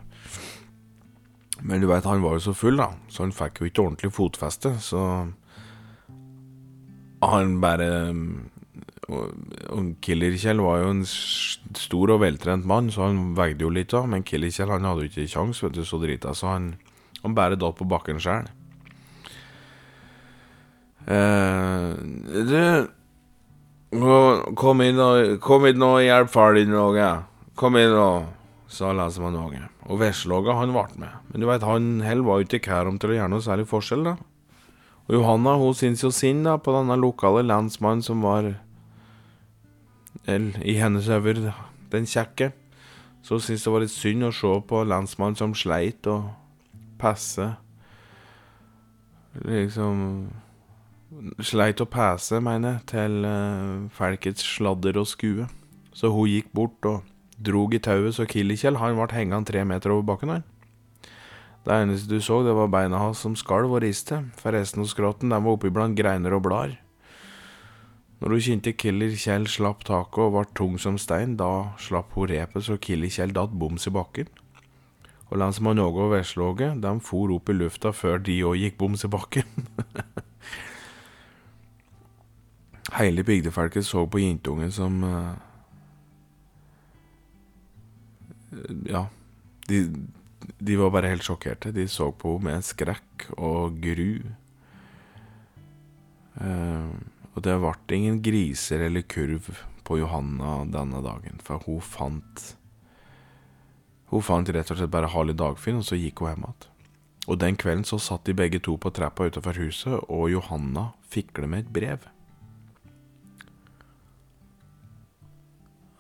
[1.62, 4.12] Men du veit, han var jo så full, da, så han fikk jo ikke ordentlig
[4.16, 5.04] fotfeste, så
[7.24, 7.92] han bare
[9.14, 13.92] og Killer Kjell var jo en stor og veltrent mann, så han veide jo litt,
[13.92, 14.04] da.
[14.10, 16.70] Men Killer Kjell han hadde jo ikke kjangs, vet du, så drita, så han,
[17.22, 18.50] han bare datt på bakken sjæl.
[21.04, 21.90] Eh,
[22.48, 22.58] du
[23.94, 27.10] Kom inn og, kom inn og hjelp far din, Åge.
[27.60, 28.26] Kom inn og
[28.72, 29.62] sa lensmann Åge.
[29.92, 31.18] Og Veslåga, han ble med.
[31.30, 33.68] Men du veit, han heller var jo ikke kær om til å gjøre noe særlig
[33.70, 34.16] forskjell, da.
[35.04, 38.54] Og Johanna hun syns jo synd da på denne lokale lensmannen som var
[40.24, 41.52] eller, i hennes øyne
[41.92, 42.54] den kjekke.
[43.24, 46.32] Så hun syntes det var litt synd å se på lensmannen som sleit og
[47.02, 47.50] passe.
[49.44, 50.00] Liksom
[51.44, 55.48] sleit å pese, mener jeg, til uh, folkets sladder og skue.
[55.94, 57.04] Så hun gikk bort og
[57.44, 60.30] drog i tauet, så Killikjell han ble hengende tre meter over bakken.
[60.34, 60.44] her.
[61.64, 64.90] Det eneste du så, det var beina hans som skalv og riste, for resten av
[64.92, 66.80] skrotten den var oppi blant greiner og blader.
[68.20, 72.30] Når hun kjente Killer Kjell slapp taket og ble tung som stein, da slapp hun
[72.32, 74.30] repet så Killer Kjell datt boms i bakken.
[75.32, 79.04] Og lensmann Åge og Veslåge, de for opp i lufta før de òg gikk boms
[79.08, 79.68] i bakken.
[82.94, 85.34] Hele bygdefolket så på jentungen som uh,
[88.86, 89.08] Ja,
[89.68, 89.80] de,
[90.60, 91.72] de, var bare helt sjokkerte.
[91.74, 94.22] De så på henne med skrekk og gru.
[96.38, 96.94] Uh,
[97.34, 99.50] og det ble ingen griser eller kurv
[99.84, 102.54] på Johanna denne dagen, for hun fant
[104.14, 106.70] Hun fant rett og slett bare Harley Dagfinn, og så gikk hun hjem igjen.
[107.24, 111.50] Og den kvelden så satt de begge to på trappa utenfor huset, og Johanna fikle
[111.50, 112.06] med et brev.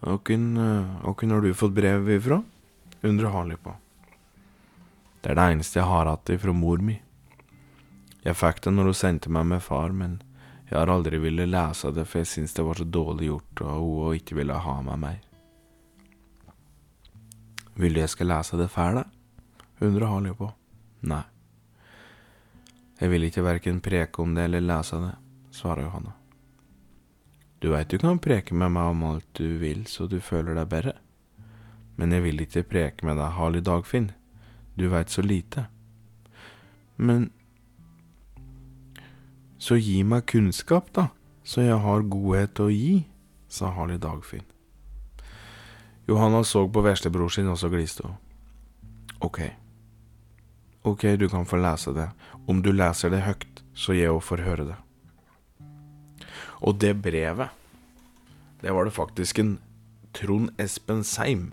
[0.03, 2.43] Hvem har du fått brev ifra?
[3.03, 3.73] undrer Harley på.
[5.21, 6.97] Det er det eneste jeg har hatt ifra mor mi.
[8.23, 10.21] Jeg fikk det når hun sendte meg med far, men
[10.69, 14.15] jeg har aldri villet lese det, for jeg syns det var så dårlig gjort og
[14.17, 15.19] ikke ville ha meg mer.
[17.79, 19.07] Vil du jeg skal lese det for deg?
[19.83, 20.47] undrer Harley på.
[21.11, 21.23] Nei.
[22.99, 25.15] Jeg vil ikke verken preke om det eller lese det,
[25.51, 26.15] svarer Johanna.
[27.63, 30.67] Du veit du kan preke med meg om alt du vil så du føler deg
[30.67, 30.97] bedre.
[31.95, 34.09] Men jeg vil ikke preke med deg, Harley Dagfinn.
[34.75, 35.69] Du veit så lite.
[36.97, 37.31] Men
[39.63, 41.07] Så gi meg kunnskap, da,
[41.47, 43.05] så jeg har godhet å gi,
[43.47, 44.43] sa Harley Dagfinn.
[46.03, 48.17] Johanna så på veslebror sin, og så gliste hun.
[49.23, 49.39] Ok.
[50.83, 52.09] Ok, du kan få lese det,
[52.43, 54.82] om du leser det høyt, så jeg òg får høre det.
[56.63, 57.51] Og det brevet,
[58.63, 59.57] det var det faktisk en
[60.15, 61.51] Trond Espen Seim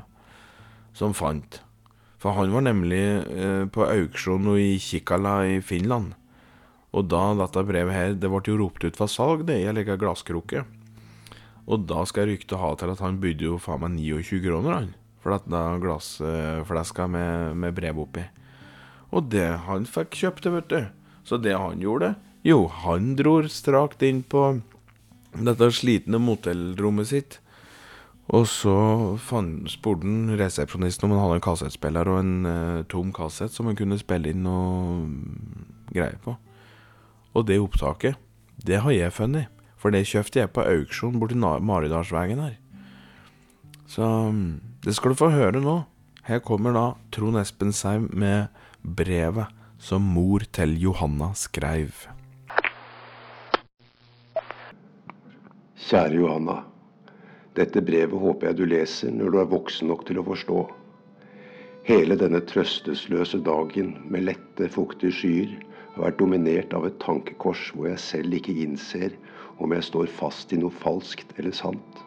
[0.94, 1.60] som fant.
[2.20, 3.02] For han var nemlig
[3.32, 6.12] eh, på auksjon i Kikkala i Finland.
[6.90, 9.74] Og da dette brevet her Det ble jo ropt ut for salg, det, i ei
[9.74, 10.64] lita glasskrukke.
[11.70, 14.90] Og da skal ryktet ha til at han bydde jo faen meg 29 kroner, han.
[15.22, 18.24] For dette glassfleska med, med brev oppi.
[19.14, 20.80] Og det han fikk kjøpt det, vet du.
[21.26, 22.14] Så det han gjorde,
[22.46, 24.60] jo, han dro strakt inn på
[25.36, 27.38] dette slitne motellrommet sitt.
[28.30, 28.74] Og så
[29.70, 33.78] spurte han resepsjonisten om han hadde en kassettspiller og en uh, tom kassett som han
[33.78, 35.08] kunne spille inn noe
[35.90, 36.36] greier på.
[37.34, 38.18] Og det opptaket,
[38.62, 39.50] det har jeg funnet.
[39.80, 42.58] For det kjøpte jeg på auksjon borti Maridalsvegen her.
[43.88, 45.80] Så mm, det skal du få høre nå.
[46.28, 48.52] Her kommer da Trond Espen Seim med
[48.84, 49.48] brevet
[49.80, 52.04] som mor til Johanna skreiv.
[55.80, 56.58] Kjære Johanna.
[57.56, 60.58] Dette brevet håper jeg du leser når du er voksen nok til å forstå.
[61.88, 65.54] Hele denne trøstesløse dagen med lette, fuktige skyer
[65.94, 69.16] har vært dominert av et tankekors hvor jeg selv ikke innser
[69.56, 72.04] om jeg står fast i noe falskt eller sant.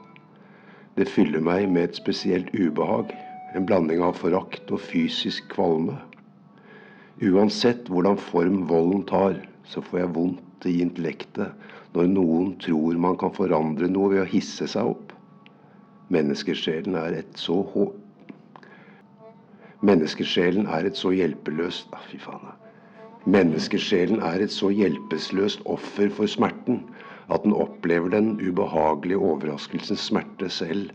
[0.93, 3.09] Det fyller meg med et spesielt ubehag,
[3.57, 5.97] en blanding av forakt og fysisk kvalme.
[7.25, 11.53] Uansett hvordan form volden tar, så får jeg vondt i intellektet
[11.95, 15.13] når noen tror man kan forandre noe ved å hisse seg opp.
[16.13, 17.87] Menneskesjelen er et så hå...
[19.83, 22.53] Menneskesjelen er et så hjelpeløst ah, Fy faen.
[23.23, 26.81] Menneskesjelen er et så hjelpeløst offer for smerten
[27.31, 30.91] at den opplever den ubehagelige overraskelsens smerte selv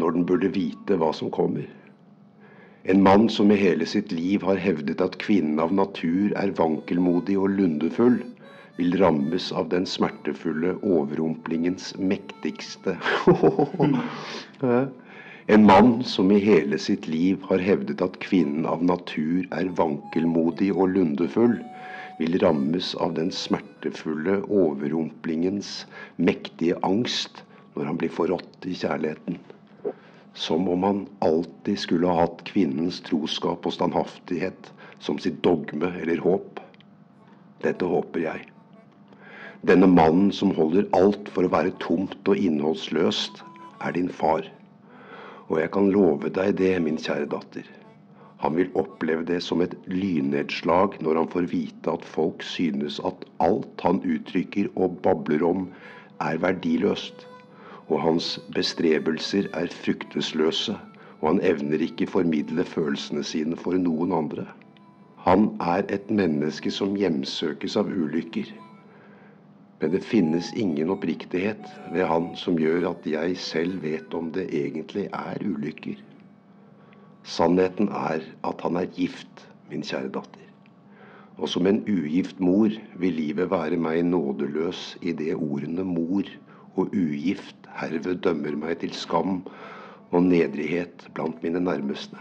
[0.00, 1.68] når den burde vite hva som kommer.
[2.88, 7.36] En mann som i hele sitt liv har hevdet at kvinnen av natur er vankelmodig
[7.38, 8.22] og lundefull,
[8.80, 12.96] vil rammes av den smertefulle overrumplingens mektigste
[15.50, 20.68] En mann som i hele sitt liv har hevdet at kvinnen av natur er vankelmodig
[20.70, 21.56] og lundefull,
[22.20, 25.72] vil rammes av den smertefulle overrumplingens
[26.22, 27.42] mektige angst
[27.74, 29.40] når han blir forrådt i kjærligheten.
[30.38, 34.70] Som om han alltid skulle ha hatt kvinnens troskap og standhaftighet
[35.02, 36.62] som sitt dogme eller håp.
[37.66, 38.49] Dette håper jeg.
[39.68, 43.42] Denne mannen som holder alt for å være tomt og innholdsløst,
[43.84, 44.46] er din far.
[45.50, 47.66] Og jeg kan love deg det, min kjære datter.
[48.40, 53.26] Han vil oppleve det som et lynnedslag når han får vite at folk synes at
[53.44, 55.66] alt han uttrykker og babler om,
[56.24, 57.26] er verdiløst.
[57.92, 60.78] Og hans bestrebelser er fruktesløse,
[61.20, 64.48] og han evner ikke formidle følelsene sine for noen andre.
[65.28, 68.48] Han er et menneske som hjemsøkes av ulykker.
[69.80, 74.50] Men det finnes ingen oppriktighet ved han som gjør at jeg selv vet om det
[74.52, 75.96] egentlig er ulykker.
[77.24, 80.46] Sannheten er at han er gift, min kjære datter.
[81.40, 82.68] Og som en ugift mor
[83.00, 86.28] vil livet være meg nådeløs i det ordene mor
[86.76, 89.40] og ugift herved dømmer meg til skam
[90.10, 92.18] og nedrighet blant mine nærmeste.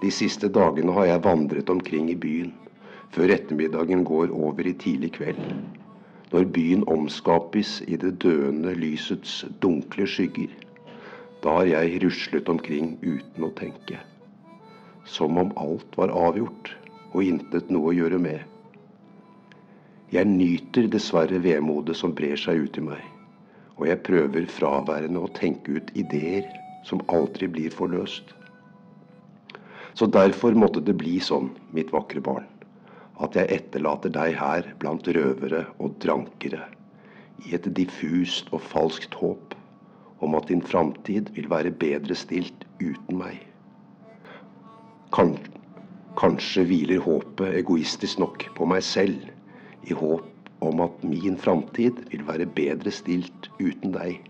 [0.00, 2.54] De siste dagene har jeg vandret omkring i byen,
[3.12, 5.42] før ettermiddagen går over i tidlig kveld.
[6.30, 10.52] Når byen omskapes i det døende lysets dunkle skygger
[11.44, 13.98] da har jeg ruslet omkring uten å tenke.
[15.08, 16.74] Som om alt var avgjort
[17.14, 18.42] og intet noe å gjøre med.
[20.12, 23.00] Jeg nyter dessverre vemodet som brer seg ut i meg,
[23.78, 26.48] og jeg prøver fraværende å tenke ut ideer
[26.84, 28.34] som aldri blir forløst.
[29.94, 32.46] Så derfor måtte det bli sånn, mitt vakre barn,
[33.20, 36.64] at jeg etterlater deg her blant røvere og drankere,
[37.44, 39.54] i et diffust og falskt håp
[40.24, 43.38] om at din framtid vil være bedre stilt uten meg.
[46.20, 49.22] Kanskje hviler håpet egoistisk nok på meg selv,
[49.88, 50.26] i håp
[50.60, 54.20] om at min framtid vil være bedre stilt uten deg.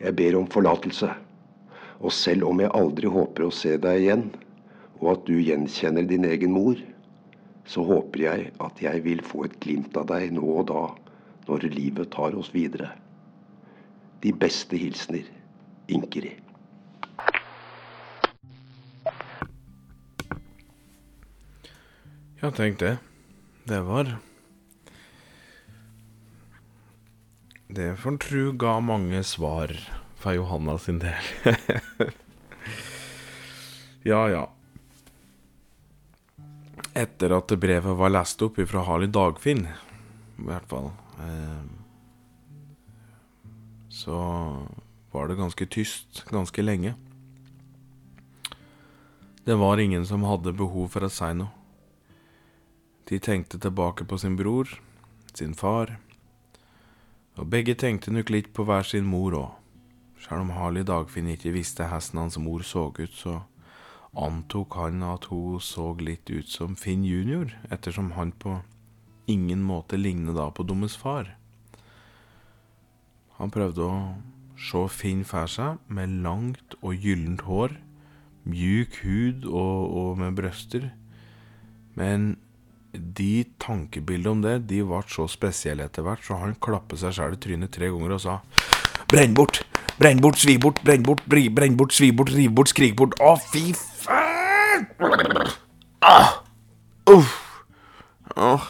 [0.00, 1.08] Jeg ber om forlatelse,
[2.00, 4.28] og selv om jeg aldri håper å se deg igjen,
[5.00, 6.76] og at du gjenkjenner din egen mor,
[7.66, 10.84] så håper jeg at jeg vil få et glimt av deg nå og da,
[11.48, 12.92] når livet tar oss videre.
[14.22, 15.26] De beste hilsener
[15.90, 16.36] Inkeri.
[22.40, 22.96] Ja, tenk det.
[23.68, 24.16] Det var
[27.68, 29.70] Det får en tru ga mange svar
[30.18, 31.28] for Johanna sin del.
[34.10, 34.42] ja, ja.
[37.00, 40.90] Etter at brevet var lest opp fra Harley Dagfinn, i hvert fall
[41.24, 41.62] eh,
[43.88, 44.16] Så
[45.12, 46.94] var det ganske tyst ganske lenge.
[49.44, 51.50] Det var ingen som hadde behov for å si noe.
[53.08, 54.68] De tenkte tilbake på sin bror,
[55.34, 55.96] sin far,
[57.34, 59.48] og begge tenkte nok litt på hver sin mor òg.
[60.20, 63.40] Selv om Harley Dagfinn ikke visste hvordan hans mor så ut, så
[64.16, 68.58] antok han at hun så litt ut som Finn junior, ettersom han på
[69.30, 71.36] ingen måte lignet da på Dummes far.
[73.38, 74.00] Han prøvde å
[74.60, 77.78] se Finn for seg med langt og gyllent hår,
[78.50, 80.90] mjuk hud og, og med brøster,
[81.94, 82.34] men
[82.90, 87.36] de tankebildene om det De ble så spesielle etter hvert, så han klappet seg sjøl
[87.36, 88.40] i trynet tre ganger og sa
[89.10, 89.62] Brenn bort!
[90.00, 93.18] Brenn bort, svi bort, brenn bort, brenn bort, svi bort, riv bort, skrik bort.
[93.20, 94.86] Å, fy faen!
[96.00, 96.38] Ah!
[97.12, 97.34] Uff.
[98.32, 98.64] Oh.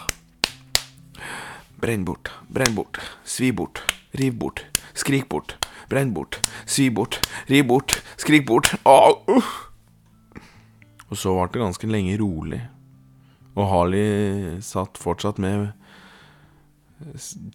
[1.79, 3.79] Brenn bort, brenn bort, svi bort,
[4.19, 4.65] riv bort,
[4.99, 5.55] skrik bort,
[5.93, 8.73] brenn bort, svi bort, riv bort, skrik bort.
[8.83, 9.23] Oh.
[9.31, 9.55] Uh.
[11.13, 12.59] Og så ble det ganske lenge rolig.
[13.55, 15.71] Og Harley satt fortsatt med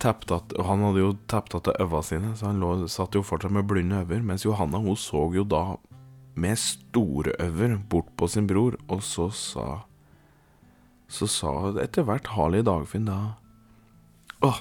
[0.01, 3.67] tapptatt, han hadde jo tapptatt av øva sine, så han lå, satt jo fortsatt med
[3.69, 4.23] blinde øyne.
[4.25, 5.77] Mens Johanna hun så jo da
[6.35, 9.67] med store øyne bort på sin bror, og så sa
[11.07, 13.37] Så sa etter hvert Harley Dagfinn da
[14.41, 14.57] Åh,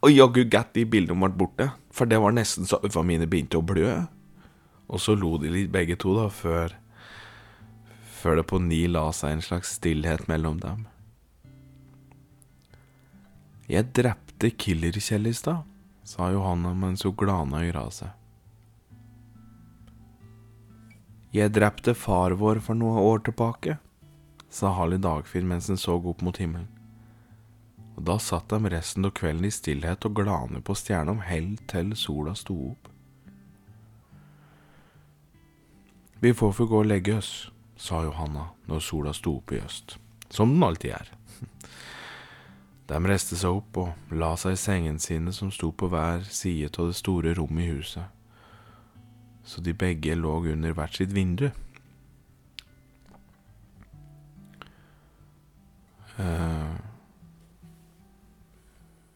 [0.00, 3.58] og jaggu gatt de bildene ble borte, for det var nesten så øynene mine begynte
[3.58, 4.06] å blø.
[4.88, 6.78] Og så lo de litt begge to, da, før
[8.22, 10.86] før det på ny la seg en slags stillhet mellom dem.
[13.72, 15.62] Jeg drepte Killer-Kjell i stad,
[16.04, 18.10] sa Johanna mens hun glana i raset.
[21.32, 23.78] Jeg drepte far vår for noen år tilbake,
[24.52, 26.68] sa Harley Dagfinn mens han så opp mot himmelen.
[27.96, 31.96] Og da satt de resten av kvelden i stillhet og glane på stjernene helt til
[31.96, 32.92] sola sto opp.
[36.20, 37.32] Vi får få gå og legge oss,
[37.80, 39.96] sa Johanna når sola sto opp i øst,
[40.28, 41.16] som den alltid er.
[42.92, 46.68] De reiste seg opp og la seg i sengene sine som sto på hver side
[46.76, 48.04] av det store rommet i huset,
[49.48, 51.48] så de begge lå under hvert sitt vindu.
[56.20, 56.76] Uh,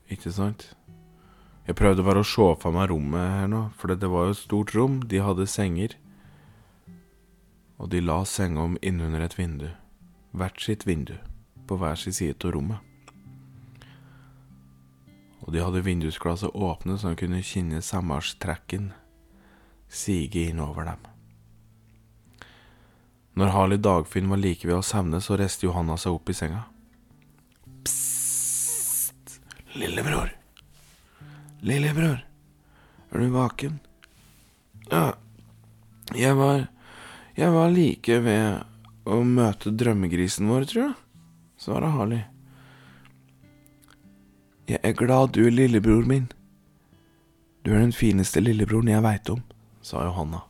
[0.08, 0.70] ikke sant?
[1.68, 4.40] Jeg prøvde bare å se for meg rommet her nå, for det var jo et
[4.40, 5.98] stort rom, de hadde senger
[7.76, 9.68] og de la senga om innunder et vindu,
[10.32, 11.18] hvert sitt vindu,
[11.68, 12.95] på hver sin side av rommet.
[15.46, 18.90] Og de hadde vindusglasset åpne så han kunne kjenne sommerstrekken
[19.86, 21.04] sige inn over dem.
[23.36, 26.64] Når Harley Dagfinn var like ved å sevne, så reiste Johanna seg opp i senga.
[27.84, 29.36] Psst,
[29.76, 30.32] lillebror.
[31.66, 32.22] Lillebror,
[33.12, 33.78] er du vaken?
[34.90, 35.12] Ja,
[36.14, 36.66] jeg var
[37.36, 38.62] jeg var like ved
[39.04, 40.94] å møte drømmegrisen vår, tror jeg,
[41.60, 42.22] svarer Harley.
[44.66, 46.26] Jeg er glad du er lillebror min.
[47.64, 49.42] Du er den fineste lillebroren jeg veit om,
[49.82, 50.40] sa Johanna.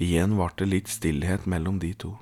[0.00, 2.14] Igjen ble det litt stillhet mellom de to.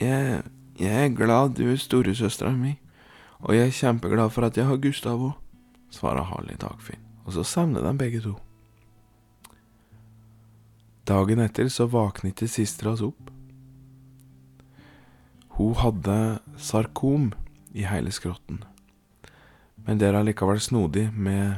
[0.00, 0.44] Jeg,
[0.78, 2.76] jeg er glad du er storesøstera mi,
[3.40, 5.34] og jeg er kjempeglad for at jeg har Gustav òg,
[5.90, 8.36] svarer Harley Dagfinn, og så savner de begge to.
[11.10, 13.30] Dagen etter så våknet ikke sistera opp.
[15.58, 16.18] Hun hadde
[16.56, 17.32] sarkom
[17.74, 18.62] i hele skrotten,
[19.90, 21.56] men det er allikevel snodig med,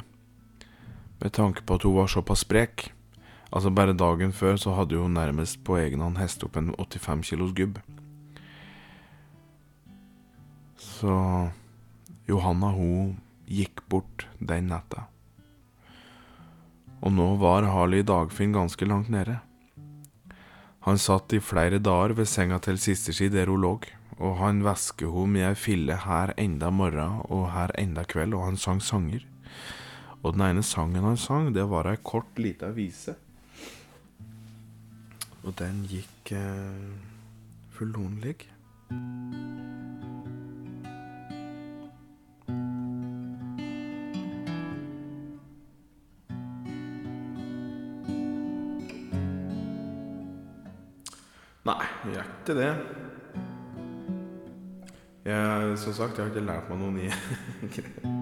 [1.20, 2.86] med tanke på at hun var såpass sprek.
[3.52, 7.26] Altså Bare dagen før så hadde hun nærmest på egen hånd hestet opp en 85
[7.28, 7.76] kilos gubb.
[10.80, 11.12] Så
[12.24, 15.10] Johanna, hun gikk bort den natta.
[17.04, 19.42] Og nå var Harley Dagfinn ganske langt nede.
[20.88, 23.76] Han satt i flere dager ved senga til sistersi der hun lå,
[24.18, 28.44] og han væsket henne med ei fille her enda morgen og her enda kveld, og
[28.50, 29.24] han sang sanger.
[30.22, 33.16] Og den ene sangen han sang, det var ei kort, lita vise.
[35.42, 36.92] Og den gikk eh,
[37.74, 38.38] fullonlig.
[51.62, 53.01] Nei, gjør ikke det.
[55.24, 57.12] Jeg, som sagt, jeg har ikke lært meg noen nye
[57.76, 58.20] greier.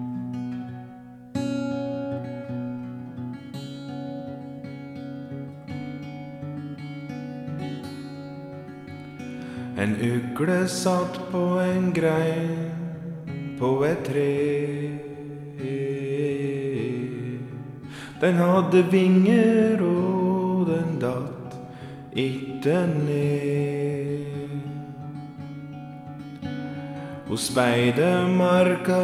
[9.81, 12.69] En ugle satt på en grein
[13.57, 14.29] på et tre.
[18.21, 21.57] Den hadde vinger, og den datt
[22.13, 23.80] ikke ned.
[27.31, 28.97] Hun speidermarka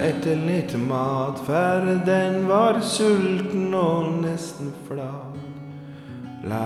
[0.00, 5.34] etter litt mat, for den var sulten og nesten flat.
[6.48, 6.62] La,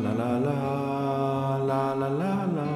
[0.00, 0.54] la, la, la,
[1.68, 2.70] la, la, la, la.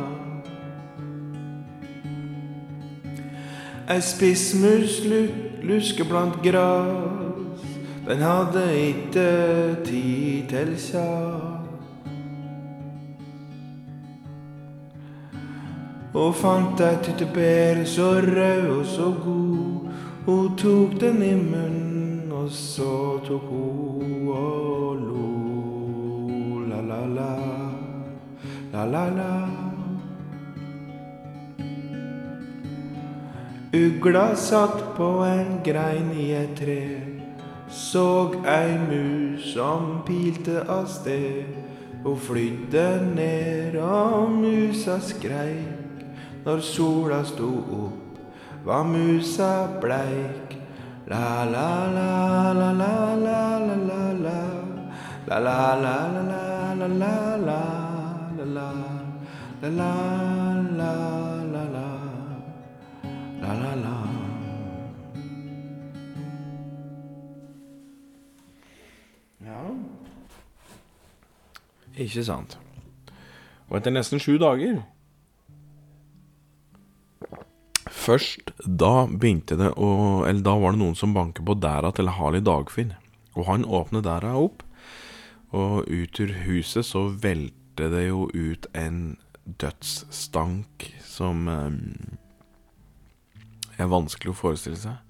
[3.89, 7.65] Ei spissmus lu- lusker blant gras,
[8.05, 9.27] den hadde ikke
[9.89, 11.62] tid til kjas.
[16.13, 19.89] Og fant ei tyttebære så rød og så god.
[20.27, 25.31] Hun tok den i munnen, og så tok hun og lo.
[26.69, 27.33] La, la, la,
[28.73, 29.33] la, la, la.
[33.73, 36.83] Ugla satt på en grein i et tre.
[37.73, 41.57] Såg ei mus som pilte av sted.
[42.05, 45.82] Hun flydde ned, og musa skreik.
[46.45, 47.49] Når sola sto
[47.83, 48.19] opp,
[48.65, 50.59] var musa bleik.
[51.07, 54.63] La la la la la la la la la
[55.27, 57.63] La la la la la la la la
[58.37, 58.71] la la
[59.63, 59.93] La la
[60.79, 60.95] la
[61.53, 61.87] la la
[63.43, 63.97] La la la
[69.45, 69.61] Ja
[71.97, 72.59] Ikke sant.
[73.69, 74.81] Og etter nesten sju dager
[78.03, 79.91] Først da begynte det å
[80.27, 82.95] Eller da var det noen som banket på dæra til Harley Dagfinn.
[83.39, 84.63] Og han åpnet dæra opp,
[85.57, 91.71] og ut ur huset så velte det jo ut en dødsstank som eh,
[93.81, 95.01] er vanskelig å forestille seg.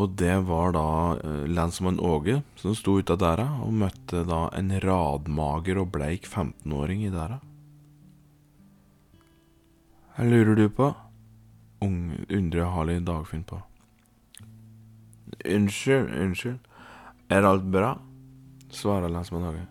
[0.00, 4.46] Og det var da eh, lensmann Åge som sto ute av dæra, og møtte da
[4.56, 7.40] en radmager og bleik 15-åring i dæra.
[10.12, 10.92] Hva lurer du på?
[11.82, 13.60] Undrer Harley Dagfinn på.
[15.44, 16.58] Unnskyld, unnskyld.
[17.28, 17.98] Er alt bra?
[18.72, 19.66] svarer lensmann Hage.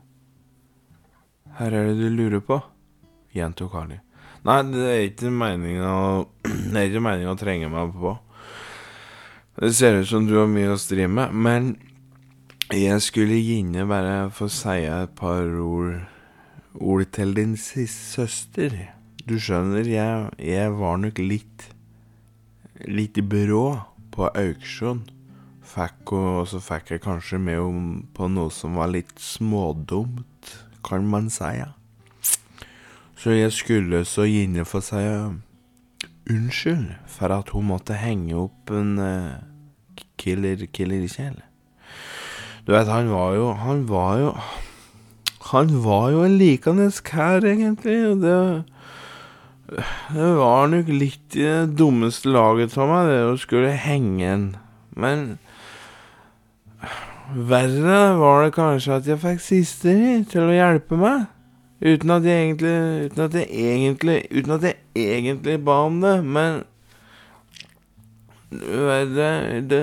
[1.57, 2.59] Her er det du lurer på?
[3.33, 4.01] gjentok Harley.
[4.43, 6.27] Nei, det er ikke meningen å
[6.71, 8.15] Det er ikke meningen å trenge meg på.
[9.61, 11.75] Det ser ut som du har mye å stri med, men
[12.71, 15.99] jeg skulle gjerne bare få si et par ord,
[16.79, 18.73] ord til din søster.
[19.27, 21.67] Du skjønner, jeg, jeg var nok litt
[22.87, 23.65] litt brå
[24.13, 25.03] på auksjon.
[25.71, 31.05] Fikk, og så fikk jeg kanskje med om på noe som var litt smådumt, kan
[31.07, 31.53] man si.
[31.61, 31.71] Ja.
[33.21, 35.05] Så jeg skulle så gjerne få si
[36.31, 39.39] unnskyld for at hun måtte henge opp en uh,
[40.21, 41.39] killer, killer Kjell.
[42.65, 44.33] Du vet, han var jo Han var jo
[45.51, 47.97] Han var jo en likende kær, egentlig.
[48.07, 48.35] Og det
[49.71, 54.47] det var nok litt i det dummeste laget for meg, det å skulle henge en.
[54.99, 55.21] Men
[57.31, 60.01] verre var det kanskje at jeg fikk sister
[60.31, 61.29] til å hjelpe meg.
[61.81, 62.73] Uten at jeg egentlig
[63.07, 66.59] Uten at jeg egentlig Uten at jeg egentlig ba om det, men
[68.51, 69.79] Verre det Det,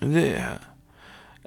[0.00, 0.24] det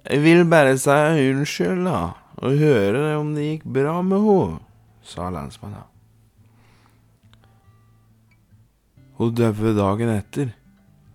[0.03, 0.99] Jeg vil bare si
[1.31, 2.03] unnskyld, da.
[2.43, 4.59] Og høre om det gikk bra med henne,
[5.07, 5.92] sa lensmannen.
[9.17, 10.55] Hun døde dagen etter,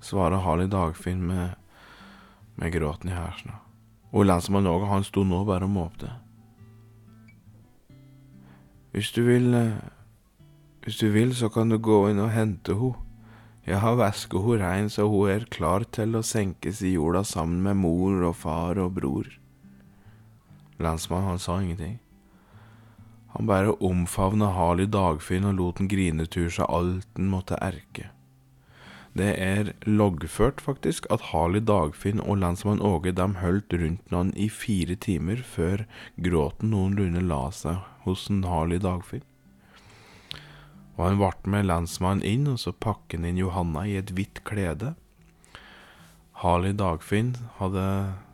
[0.00, 1.56] svarer Harley Dagfinn med,
[2.54, 3.56] med gråten i halsen.
[4.14, 6.12] Og lensmann Åge, han sto nå bare og måpte.
[8.94, 9.76] Hvis du vil eh,
[10.82, 13.04] Hvis du vil, så kan du gå inn og hente henne.
[13.66, 17.60] Jeg har vasket henne rein så hun er klar til å senkes i jorda sammen
[17.66, 19.28] med mor og far og bror.
[20.78, 21.98] Lensmannen, han sa ingenting.
[23.38, 28.08] Han bare omfavna Harley Dagfinn og lot den grine tur seg alt den måtte erke.
[29.14, 34.48] Det er loggført, faktisk, at Harley Dagfinn og lensmann Åge dem holdt rundt han i
[34.50, 35.86] fire timer før
[36.18, 39.22] gråten noenlunde la seg hos en Harley Dagfinn.
[40.98, 44.96] Og han ble med lensmannen inn, og så pakket inn Johanna i et hvitt klede.
[46.42, 47.86] Harley Dagfinn hadde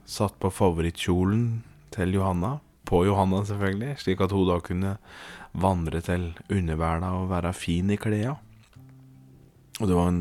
[0.08, 1.60] satt på favorittkjolen
[1.92, 4.96] til Johanna, på Johanna selvfølgelig, slik at hun da kunne
[5.54, 8.36] vandre til underverda og være fin i kleda.
[9.80, 10.20] Og det var en,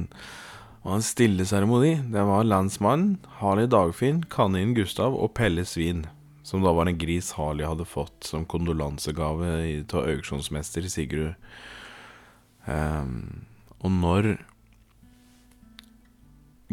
[0.86, 1.95] var en stille seremoni.
[2.14, 6.05] Det var landsmannen, Harley Dagfinn, kanin Gustav og Pelle Svin.
[6.43, 9.53] Som da var en gris Harley hadde fått som kondolansegave
[9.86, 11.38] av auksjonsmester Sigurd.
[12.68, 13.45] Um,
[13.84, 14.28] og når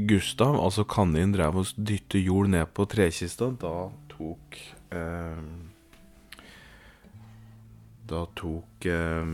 [0.08, 4.58] Gustav, altså kaninen, drev og dytte jord ned på trekista, da tok
[4.94, 5.69] ehm,
[8.10, 9.26] Da tok eh,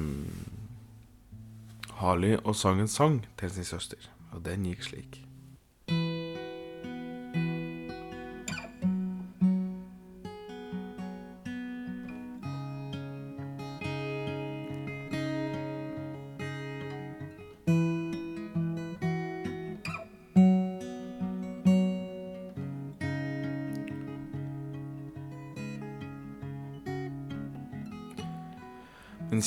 [1.96, 5.25] Harley og sang en sang til sin søster, og den gikk slik.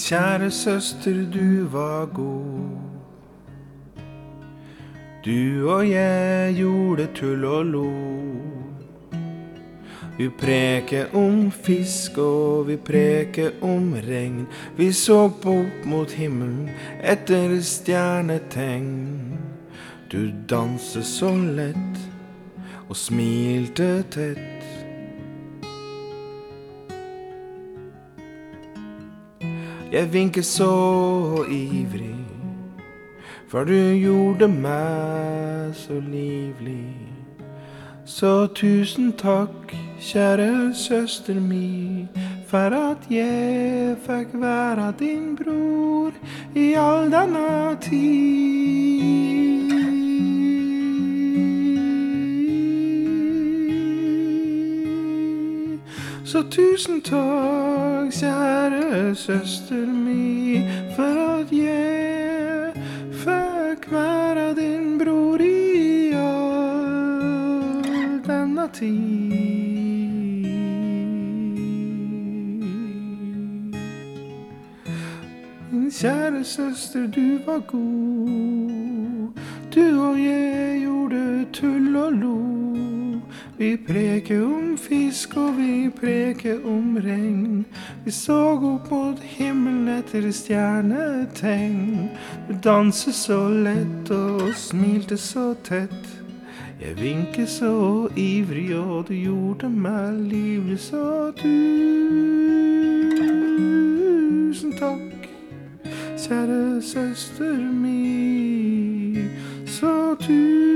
[0.10, 2.70] Kjære søster, du var god.
[5.26, 7.92] Du og jeg gjorde tull og lo.
[10.18, 14.48] Vi preker om fisk, og vi preker om regn.
[14.78, 16.70] Vi så opp mot himmelen
[17.04, 18.92] etter stjernetegn.
[20.12, 22.06] Du danset så lett
[22.90, 24.49] og smilte tett.
[29.92, 32.16] Jeg vinket så ivrig,
[33.48, 36.94] for du gjorde meg så livlig.
[38.06, 42.06] Så tusen takk, kjære søster mi,
[42.48, 46.14] for at jeg fikk være din bror
[46.56, 49.10] i all denne tid.
[56.26, 57.79] Så tusen takk,
[58.12, 60.62] kjære søster mi,
[60.96, 62.74] for at jeg
[63.12, 67.84] fikk være din bror i all
[68.28, 69.30] denne tid.
[75.72, 78.70] Min kjære søster, du var god.
[79.76, 82.40] Du og jeg gjorde tull og lo.
[83.60, 87.66] Vi preker om fisk, og vi preker om regn.
[88.06, 92.10] Vi så opp mot himmelen etter stjernetegn.
[92.48, 96.08] Du danset så lett og smilte så tett.
[96.80, 101.52] Jeg vinket så ivrig, og du gjorde meg livlig, så tusen
[104.80, 105.30] takk,
[106.16, 109.28] kjære søster mi.
[109.68, 110.69] Så tusen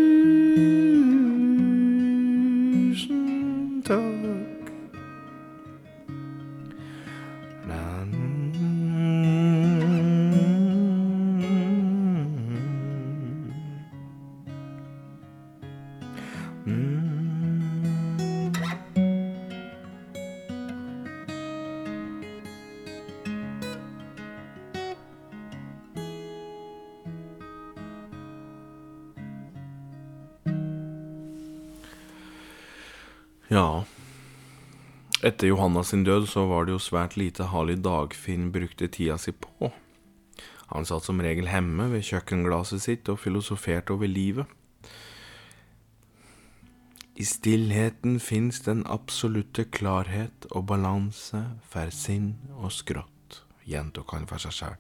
[35.43, 39.33] Etter Johanna sin død så var det jo svært lite Harley Dagfinn brukte tida si
[39.35, 39.73] på.
[40.69, 44.47] Han satt som regel hjemme ved kjøkkenglasset sitt og filosoferte over livet.
[47.19, 51.43] I stillheten fins den absolutte klarhet og balanse
[51.75, 54.79] for sinn og skrått, gjentok han for seg sjæl.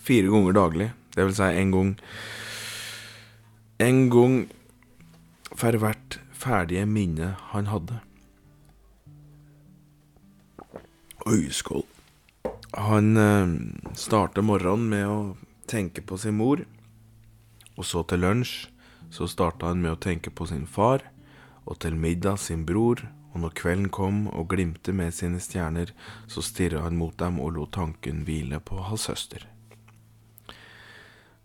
[0.00, 1.94] Fire ganger daglig, det vil si en gang
[3.84, 4.42] En gang
[5.52, 8.05] for hvert ferdige minne han hadde.
[11.26, 11.82] Oi, skål.
[12.72, 13.48] Han eh,
[13.98, 15.16] starter morgenen med å
[15.66, 16.60] tenke på sin mor,
[17.74, 18.52] og så til lunsj
[19.10, 21.02] så starta han med å tenke på sin far,
[21.66, 23.02] og til middag sin bror,
[23.34, 25.90] og når kvelden kom og glimte med sine stjerner,
[26.30, 29.48] så stirra han mot dem og lot tanken hvile på hans søster.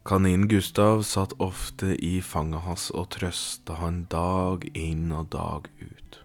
[0.06, 6.24] Kaninen Gustav satt ofte i fanget hans og trøsta han dag inn og dag ut.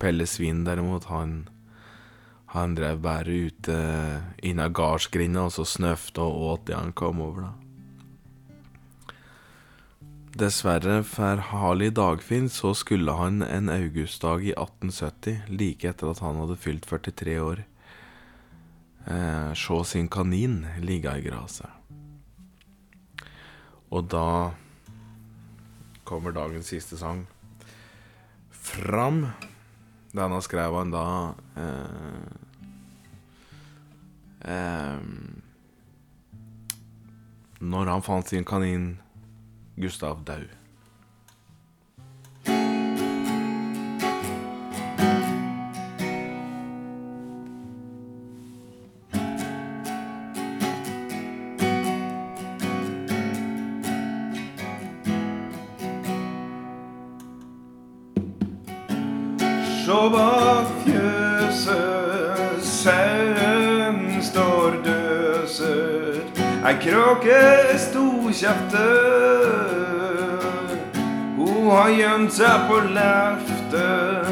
[0.00, 1.42] Pelle Svin derimot, han
[2.50, 3.74] han drev bare ute
[4.42, 7.52] inna gardsgrinda og så snøfte og åt det han kom over, da.
[10.40, 16.38] Dessverre for Harley Dagfinn så skulle han en augustdag i 1870, like etter at han
[16.38, 17.64] hadde fylt 43 år,
[19.06, 21.70] eh, se sin kanin ligge i gresset.
[23.90, 24.52] Og da
[26.06, 27.26] kommer dagens siste sang
[28.50, 29.26] fram.
[30.10, 31.04] Denne skrev han da
[31.56, 32.30] eh,
[34.50, 35.02] eh,
[37.60, 38.96] Når han fant sin kanin
[39.80, 40.59] Gustav død.
[67.20, 67.68] Ei kråke
[71.36, 74.26] hun har gjemt seg på leftet.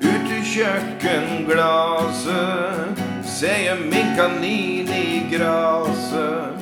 [0.00, 6.52] Ut i kjøkkenglaset ser jeg min kanin i graset.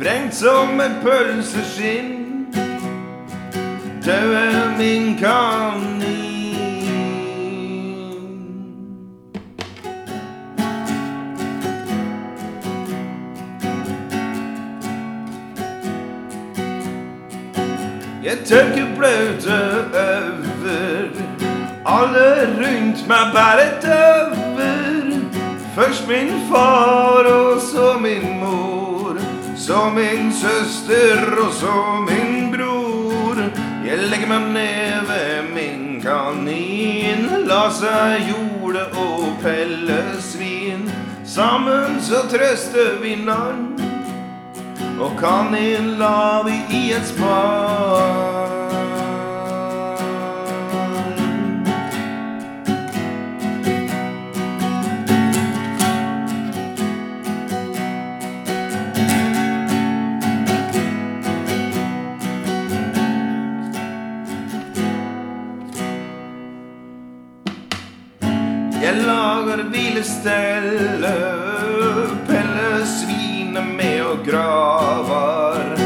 [0.00, 2.10] Vrengt som et pølseskinn.
[4.10, 5.89] Er min kanin.
[18.30, 19.54] Jeg tørker blaute
[19.94, 21.08] øver.
[21.86, 22.26] Alle
[22.60, 25.18] rundt meg bærer døver.
[25.74, 29.16] Først min far, og så min mor.
[29.56, 33.42] Så min søster, og så min bror.
[33.86, 37.26] Jeg legger meg ned ved min kanin.
[37.50, 40.86] La seg jorde og pelle svin.
[41.24, 43.79] Sammen så trøster vi navn.
[45.00, 48.50] Og kanin la vi i et spar.
[68.82, 71.14] Jeg lager hvilestelle,
[72.28, 72.86] pelle
[73.60, 75.76] svinet med og graver.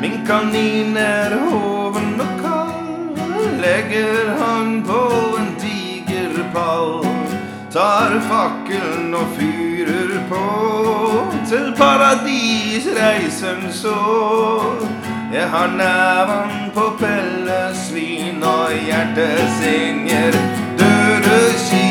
[0.00, 7.04] Min kanin er hoven og kald, legger han på en diger pall.
[7.72, 10.44] Tar fakkelen og fyrer på,
[11.48, 13.96] til paradisreisen så.
[15.32, 20.30] Jeg har neven på pellesvin, og hjertet synger
[20.78, 21.83] døde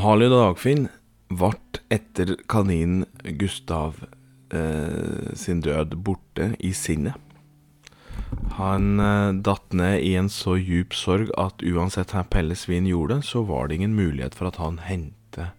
[0.00, 0.88] Harley Dagfinn
[1.30, 1.52] ble
[1.92, 3.04] etter kaninen
[3.38, 4.04] Gustav
[4.54, 7.14] eh, sin død borte i sinnet.
[8.58, 13.20] Han eh, datt ned i en så djup sorg at uansett hva Pelle Svin gjorde,
[13.26, 15.50] så var det ingen mulighet for at han hente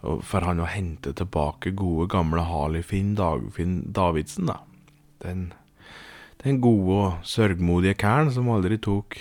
[0.00, 4.62] For han å hente tilbake gode, gamle Harley Finn Dagfinn Davidsen, da.
[5.20, 5.50] Den,
[6.40, 9.18] den gode og sørgmodige kæren som aldri tok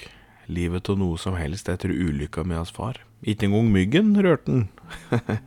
[0.47, 3.01] livet av noe som helst etter ulykka med hans far.
[3.23, 4.69] Ikke engang myggen rørte den.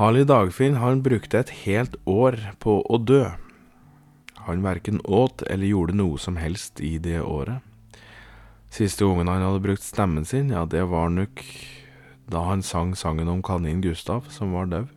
[0.00, 3.26] Harley Dagfinn han brukte et helt år på å dø.
[4.46, 7.60] Han verken åt eller gjorde noe som helst i det året.
[8.70, 11.42] Siste gangen han hadde brukt stemmen sin, ja, det var nok
[12.30, 14.90] da han sang sangen om kanin Gustav, som var død.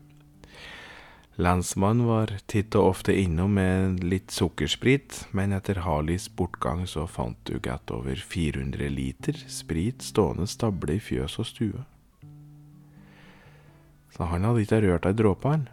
[1.34, 7.40] Lensmannen var titt og ofte innom med litt sukkersprit, men etter Harleys bortgang så fant
[7.50, 11.82] du godt over 400 liter sprit stående stable i fjøs og stue.
[14.14, 15.66] Så han hadde ikke rørt ei dråpe, han.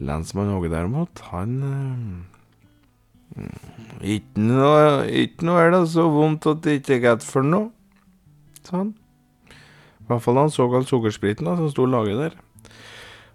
[0.00, 1.52] Lensmann Åge derimot, han
[3.36, 3.44] øh,
[4.00, 7.68] Ikke noe, ikke noe er det så vondt at det ikke er godt for noe,
[8.64, 8.96] sa han.
[10.00, 12.40] I hvert fall da han så all sukkerspriten som sto laget der.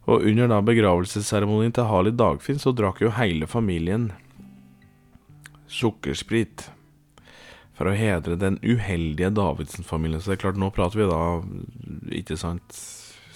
[0.09, 4.09] Og under da begravelsesseremonien til Harley Dagfinn så drakk jo hele familien
[5.69, 6.65] sukkersprit.
[7.77, 10.19] For å hedre den uheldige Davidsen-familien.
[10.19, 11.19] Så det er klart, nå prater vi da,
[12.19, 12.75] ikke sant,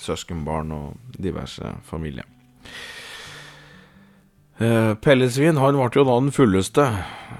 [0.03, 2.27] søskenbarn og diverse familier.
[4.63, 6.83] Eh, Pelle Svin han ble jo da den fulleste,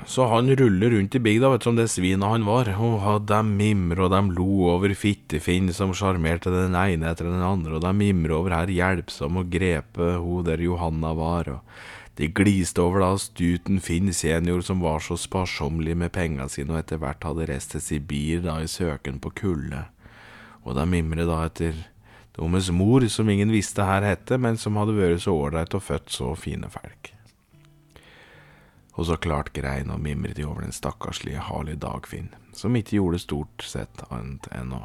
[0.10, 2.72] så han ruller rundt i bygda vet du, som det svinet han var.
[2.76, 7.78] Og de mimrer og de lo over Fittefinn som sjarmerte den ene etter den andre,
[7.78, 11.52] og de mimrer over her hjelpsom og grepe hun der Johanna var.
[11.54, 16.74] og De gliste over da stuten Finn senior, som var så sparsommelig med penga sine,
[16.74, 19.86] og etter hvert hadde reist til Sibir da i søken på kulde,
[20.66, 21.86] og de mimrer da etter
[22.36, 26.18] deres mor, som ingen visste her hette, men som hadde vært så ålreit og født
[26.18, 27.13] så fine folk.
[28.94, 33.24] Og så klart grein og mimret de over den stakkarslige Harley Dagfinn, som ikke gjorde
[33.24, 34.84] stort sett annet enn å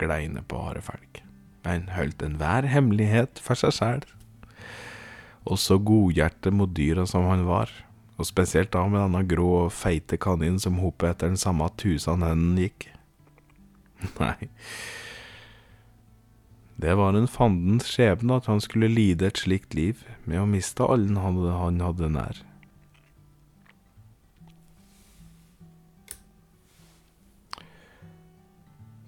[0.00, 1.22] gleine på harde folk,
[1.64, 4.04] men holdt enhver hemmelighet for seg sjæl
[5.48, 7.70] og så godhjertet mot dyra som han var,
[8.20, 12.24] og spesielt da med denne grå og feite kaninen som hoppet etter den samme tusen
[12.26, 12.90] hendene gikk.
[14.20, 14.50] Nei,
[16.80, 20.86] det var en fandens skjebne at han skulle lide et slikt liv med å miste
[20.86, 22.44] alle han hadde nær.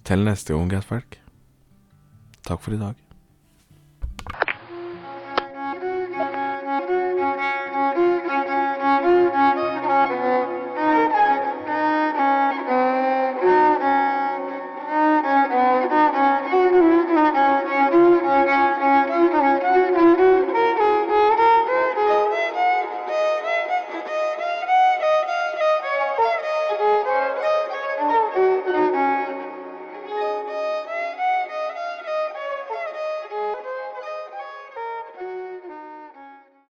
[0.04, 1.18] Til neste gang, gassfolk.
[2.46, 3.01] Takk for i dag.